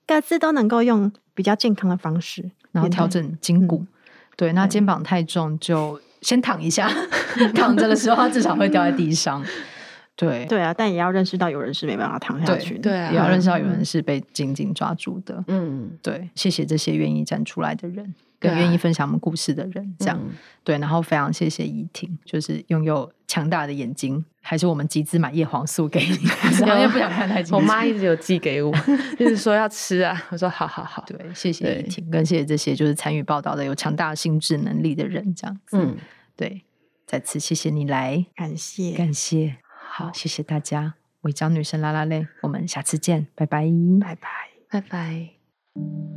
[0.07, 3.85] 各自都能够用比较健康的方式，然后调整筋骨。
[4.37, 6.91] 嗯对，那肩膀太重就先躺一下，
[7.55, 9.45] 躺着的时候他至少会掉在地上。
[10.15, 15.45] 对，对啊，但也要认识到有人是没办法躺下去的，对啊，也要认识到有人是被紧紧抓住的。
[15.49, 18.15] 嗯，对，谢谢这些愿意站出来的人。
[18.39, 20.31] 更愿意分享我们故事的人，这样、嗯、
[20.63, 26.19] 对，然后非常谢谢怡婷，就是拥有强大的眼睛，还是我们集资买叶黄素给你，
[26.65, 27.57] 然后又不想看太清楚。
[27.57, 28.73] 我妈一直有寄给我，
[29.19, 31.05] 就是说要吃啊，我说好好好。
[31.07, 35.79] 对，谢谢怡婷，更谢谢这些就是参与报道的有强大心智能力的人，这样子。
[35.79, 35.97] 嗯，
[36.37, 36.63] 对，
[37.07, 38.93] 再次谢谢你来，感谢。
[38.93, 39.57] 感谢，
[39.91, 43.67] 好，谢谢大家，违章女生拉拉链，我们下次见，拜拜，
[44.01, 44.29] 拜拜，
[44.69, 46.16] 拜拜。